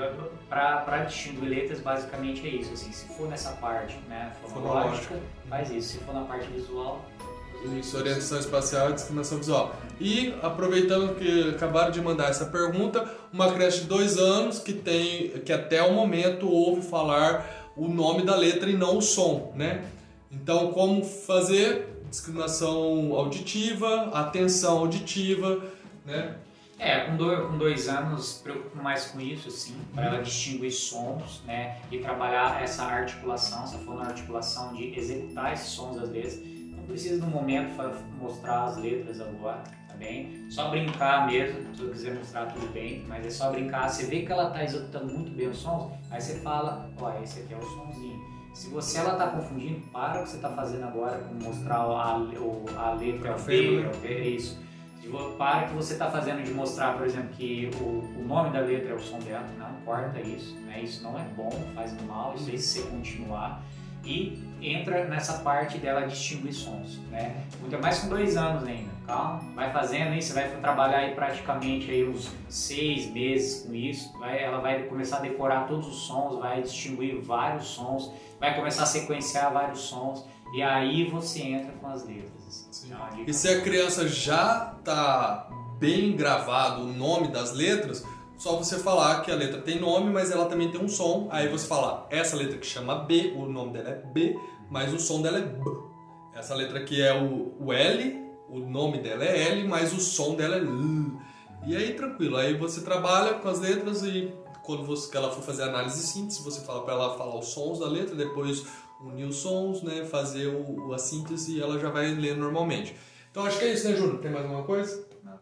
[0.48, 2.72] para distinguir letras, basicamente é isso.
[2.72, 5.94] Assim, se for nessa parte né, fonológica, faz isso.
[5.94, 7.04] Se for na parte visual,
[7.78, 9.74] isso, orientação espacial e discriminação visual.
[10.00, 15.30] E, aproveitando que acabaram de mandar essa pergunta, uma creche de dois anos que tem
[15.40, 19.84] que até o momento ouve falar o nome da letra e não o som, né?
[20.30, 25.62] Então, como fazer discriminação auditiva, atenção auditiva,
[26.04, 26.36] né?
[26.78, 31.40] É, com dois, com dois anos, preocupo mais com isso, sim, para ela distinguir sons,
[31.46, 36.42] né, e trabalhar essa articulação, essa fonoarticulação de executar esses sons às vezes.
[36.82, 37.70] Não precisa no momento
[38.18, 40.44] mostrar as letras agora, tá bem?
[40.50, 43.88] Só brincar mesmo, se eu quiser mostrar tudo bem, mas é só brincar.
[43.88, 47.40] Você vê que ela está executando muito bem os sons, aí você fala, ó, esse
[47.40, 48.20] aqui é o sonzinho.
[48.52, 52.14] Se você ela está confundindo, para o que você está fazendo agora com mostrar a,
[52.14, 54.60] a, letra, é o B, é isso
[55.36, 58.92] para que você está fazendo de mostrar, por exemplo, que o, o, nome da letra
[58.92, 60.80] é o som dela, não corta isso, né?
[60.82, 63.62] isso não é bom, faz mal, isso aí se você continuar.
[64.04, 67.44] E entra nessa parte dela distinguir sons, né?
[67.60, 71.90] Muito mais com dois anos ainda, calma, vai fazendo isso, você vai trabalhar aí praticamente
[71.90, 76.38] aí uns seis meses com isso, vai, ela vai começar a decorar todos os sons,
[76.38, 80.24] vai distinguir vários sons, vai começar a sequenciar vários sons,
[80.54, 82.68] e aí você entra com as letras.
[83.18, 85.48] É e se a criança já está
[85.78, 88.06] bem gravado o nome das letras,
[88.42, 91.28] só você falar que a letra tem nome, mas ela também tem um som.
[91.30, 94.36] Aí você fala, essa letra que chama B, o nome dela é B,
[94.68, 95.62] mas o som dela é B.
[96.34, 100.34] Essa letra aqui é o, o L, o nome dela é L, mas o som
[100.34, 101.12] dela é L.
[101.64, 104.34] E aí tranquilo, aí você trabalha com as letras e
[104.64, 107.78] quando você, ela for fazer análise e síntese, você fala para ela falar os sons
[107.78, 108.66] da letra, depois
[109.00, 112.96] unir os sons, né, fazer o, a síntese e ela já vai ler normalmente.
[113.30, 114.18] Então acho que é isso, né, Júnior?
[114.18, 115.06] Tem mais alguma coisa?
[115.22, 115.38] Não.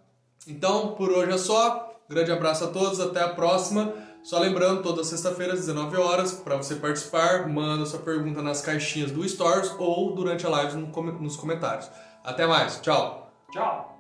[0.47, 1.90] Então, por hoje é só.
[2.11, 3.95] Grande abraço a todos, até a próxima.
[4.21, 9.13] Só lembrando, toda sexta-feira às 19 horas, para você participar, manda sua pergunta nas caixinhas
[9.13, 11.89] do Stories ou durante a live nos comentários.
[12.25, 13.33] Até mais, tchau!
[13.53, 14.00] Tchau!